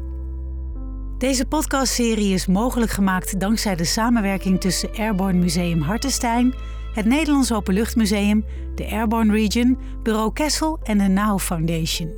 Deze 1.17 1.45
podcastserie 1.45 2.34
is 2.34 2.47
mogelijk 2.47 2.91
gemaakt 2.91 3.39
dankzij 3.39 3.75
de 3.75 3.84
samenwerking 3.84 4.61
tussen 4.61 4.89
Airborne 4.97 5.39
Museum 5.39 5.81
Hartenstein, 5.81 6.53
het 6.93 7.05
Nederlands 7.05 7.53
Openluchtmuseum, 7.53 8.45
de 8.75 8.89
Airborne 8.89 9.34
Region, 9.34 9.77
Bureau 10.03 10.34
Kessel 10.34 10.79
en 10.84 10.97
de 10.97 11.07
NOW 11.07 11.39
Foundation. 11.39 12.11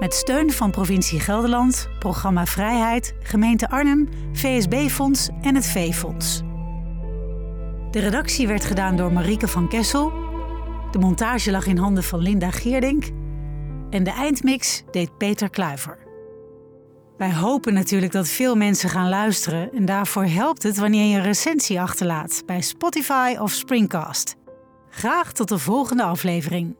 Met 0.00 0.14
steun 0.14 0.50
van 0.50 0.70
provincie 0.70 1.20
Gelderland, 1.20 1.88
Programma 1.98 2.46
Vrijheid, 2.46 3.14
gemeente 3.22 3.70
Arnhem, 3.70 4.08
VSB-fonds 4.32 5.28
en 5.42 5.54
het 5.54 5.66
V-fonds. 5.66 6.42
De 7.90 8.00
redactie 8.00 8.46
werd 8.46 8.64
gedaan 8.64 8.96
door 8.96 9.12
Marieke 9.12 9.48
van 9.48 9.68
Kessel. 9.68 10.25
De 10.96 11.02
montage 11.02 11.50
lag 11.50 11.66
in 11.66 11.76
handen 11.76 12.02
van 12.02 12.18
Linda 12.18 12.50
Geerdink. 12.50 13.04
En 13.90 14.04
de 14.04 14.10
eindmix 14.10 14.82
deed 14.90 15.16
Peter 15.18 15.50
Kluiver. 15.50 15.98
Wij 17.16 17.34
hopen 17.34 17.74
natuurlijk 17.74 18.12
dat 18.12 18.28
veel 18.28 18.54
mensen 18.54 18.88
gaan 18.88 19.08
luisteren 19.08 19.72
en 19.72 19.84
daarvoor 19.84 20.24
helpt 20.24 20.62
het 20.62 20.76
wanneer 20.76 21.10
je 21.10 21.16
een 21.16 21.22
recensie 21.22 21.80
achterlaat 21.80 22.42
bij 22.46 22.60
Spotify 22.60 23.36
of 23.38 23.50
Springcast. 23.50 24.34
Graag 24.90 25.32
tot 25.32 25.48
de 25.48 25.58
volgende 25.58 26.02
aflevering. 26.02 26.76